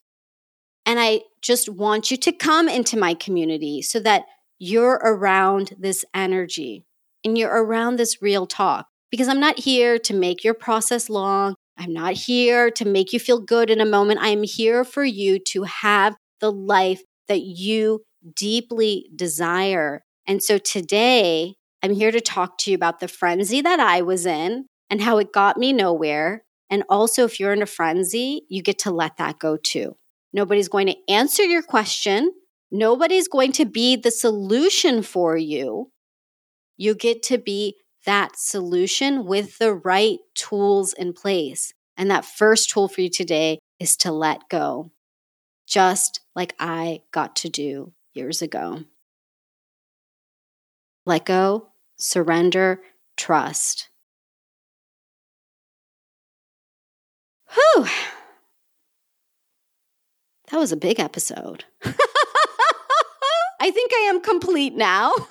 And 0.85 0.99
I 0.99 1.23
just 1.41 1.69
want 1.69 2.11
you 2.11 2.17
to 2.19 2.33
come 2.33 2.69
into 2.69 2.99
my 2.99 3.15
community 3.15 3.81
so 3.83 4.01
that 4.01 4.25
you're 4.59 5.01
around 5.05 5.75
this 5.79 6.05
energy 6.15 6.85
and 7.25 7.39
you're 7.39 7.65
around 7.65 7.97
this 7.97 8.21
real 8.21 8.47
talk. 8.47 8.87
Because 9.11 9.29
I'm 9.29 9.41
not 9.41 9.59
here 9.59 9.99
to 10.01 10.15
make 10.15 10.43
your 10.43 10.55
process 10.55 11.09
long. 11.09 11.55
I'm 11.77 11.93
not 11.93 12.15
here 12.15 12.71
to 12.73 12.85
make 12.85 13.13
you 13.13 13.21
feel 13.21 13.41
good 13.41 13.71
in 13.71 13.81
a 13.81 13.87
moment. 13.87 14.21
I'm 14.23 14.43
here 14.43 14.85
for 14.85 15.05
you 15.05 15.39
to 15.51 15.65
have 15.65 16.17
the 16.41 16.51
life 16.51 17.03
that 17.29 17.43
you 17.43 18.03
deeply 18.35 19.11
desire. 19.15 20.03
And 20.27 20.43
so 20.43 20.59
today, 20.59 21.57
I'm 21.83 21.93
here 21.93 22.13
to 22.13 22.21
talk 22.21 22.59
to 22.59 22.71
you 22.71 22.77
about 22.77 23.01
the 23.01 23.09
frenzy 23.09 23.61
that 23.61 23.81
I 23.81 24.03
was 24.03 24.25
in 24.25 24.67
and 24.89 25.01
how 25.01 25.19
it 25.19 25.33
got 25.33 25.57
me 25.57 25.73
nowhere. 25.73 26.45
And 26.71 26.85
also, 26.89 27.25
if 27.25 27.41
you're 27.41 27.53
in 27.53 27.63
a 27.63 27.67
frenzy, 27.67 28.43
you 28.49 28.63
get 28.63 28.79
to 28.81 28.91
let 28.91 29.17
that 29.17 29.39
go 29.39 29.57
too. 29.57 29.97
Nobody's 30.33 30.69
going 30.69 30.87
to 30.87 30.97
answer 31.09 31.43
your 31.43 31.63
question. 31.63 32.33
Nobody's 32.71 33.29
going 33.29 33.53
to 33.53 33.65
be 33.65 33.97
the 33.97 34.11
solution 34.11 35.03
for 35.03 35.37
you. 35.37 35.91
You 36.77 36.95
get 36.95 37.23
to 37.25 37.39
be 37.39 37.77
that 38.07 38.39
solution 38.39 39.27
with 39.27 39.59
the 39.59 39.75
right 39.75 40.19
tools 40.35 40.93
in 40.93 41.13
place. 41.13 41.73
And 41.97 42.11
that 42.11 42.25
first 42.25 42.71
tool 42.71 42.89
for 42.89 43.03
you 43.03 43.11
today 43.11 43.59
is 43.79 43.97
to 43.99 44.13
let 44.13 44.49
go, 44.49 44.91
just 45.67 46.21
like 46.35 46.55
I 46.59 47.03
got 47.13 47.37
to 47.37 47.49
do 47.49 47.93
years 48.15 48.41
ago. 48.41 48.85
Let 51.05 51.27
go, 51.27 51.72
surrender, 52.03 52.81
trust. 53.17 53.89
Whew. 57.55 57.87
That 60.51 60.59
was 60.59 60.73
a 60.73 60.77
big 60.77 60.99
episode. 60.99 61.65
I 63.61 63.71
think 63.71 63.93
I 63.95 64.09
am 64.11 64.21
complete 64.21 64.75
now. 64.75 65.13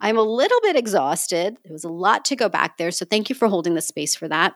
I'm 0.00 0.16
a 0.16 0.22
little 0.22 0.60
bit 0.62 0.76
exhausted. 0.76 1.56
There 1.64 1.72
was 1.72 1.84
a 1.84 1.88
lot 1.88 2.24
to 2.26 2.36
go 2.36 2.48
back 2.48 2.78
there. 2.78 2.92
So 2.92 3.04
thank 3.04 3.28
you 3.28 3.34
for 3.34 3.48
holding 3.48 3.74
the 3.74 3.82
space 3.82 4.14
for 4.14 4.28
that. 4.28 4.54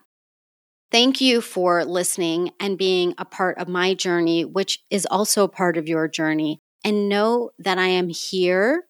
Thank 0.92 1.20
you 1.20 1.40
for 1.40 1.84
listening 1.84 2.52
and 2.60 2.78
being 2.78 3.14
a 3.18 3.24
part 3.24 3.58
of 3.58 3.68
my 3.68 3.94
journey, 3.94 4.44
which 4.44 4.78
is 4.90 5.08
also 5.10 5.42
a 5.42 5.48
part 5.48 5.76
of 5.76 5.88
your 5.88 6.06
journey. 6.06 6.60
And 6.84 7.08
know 7.08 7.50
that 7.58 7.78
I 7.78 7.88
am 7.88 8.10
here 8.10 8.84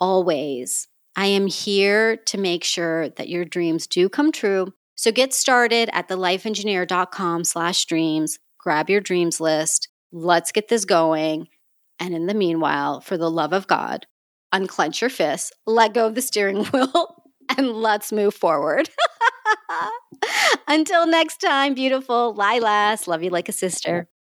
always. 0.00 0.88
I 1.16 1.26
am 1.26 1.46
here 1.46 2.16
to 2.16 2.38
make 2.38 2.64
sure 2.64 3.10
that 3.10 3.28
your 3.28 3.44
dreams 3.44 3.86
do 3.86 4.08
come 4.08 4.32
true. 4.32 4.72
So 4.94 5.12
get 5.12 5.32
started 5.32 5.90
at 5.92 6.08
thelifeengineer.com 6.08 7.44
slash 7.44 7.84
dreams. 7.86 8.38
Grab 8.58 8.90
your 8.90 9.00
dreams 9.00 9.40
list. 9.40 9.88
Let's 10.12 10.52
get 10.52 10.68
this 10.68 10.84
going. 10.84 11.48
And 11.98 12.14
in 12.14 12.26
the 12.26 12.34
meanwhile, 12.34 13.00
for 13.00 13.16
the 13.16 13.30
love 13.30 13.52
of 13.52 13.66
God, 13.66 14.06
unclench 14.52 15.00
your 15.00 15.10
fists, 15.10 15.52
let 15.66 15.94
go 15.94 16.06
of 16.06 16.14
the 16.14 16.22
steering 16.22 16.64
wheel, 16.72 17.22
and 17.56 17.72
let's 17.72 18.12
move 18.12 18.34
forward. 18.34 18.88
Until 20.68 21.06
next 21.06 21.38
time, 21.38 21.74
beautiful 21.74 22.34
Lilas. 22.34 23.06
Love 23.06 23.22
you 23.22 23.30
like 23.30 23.48
a 23.48 23.52
sister. 23.52 24.08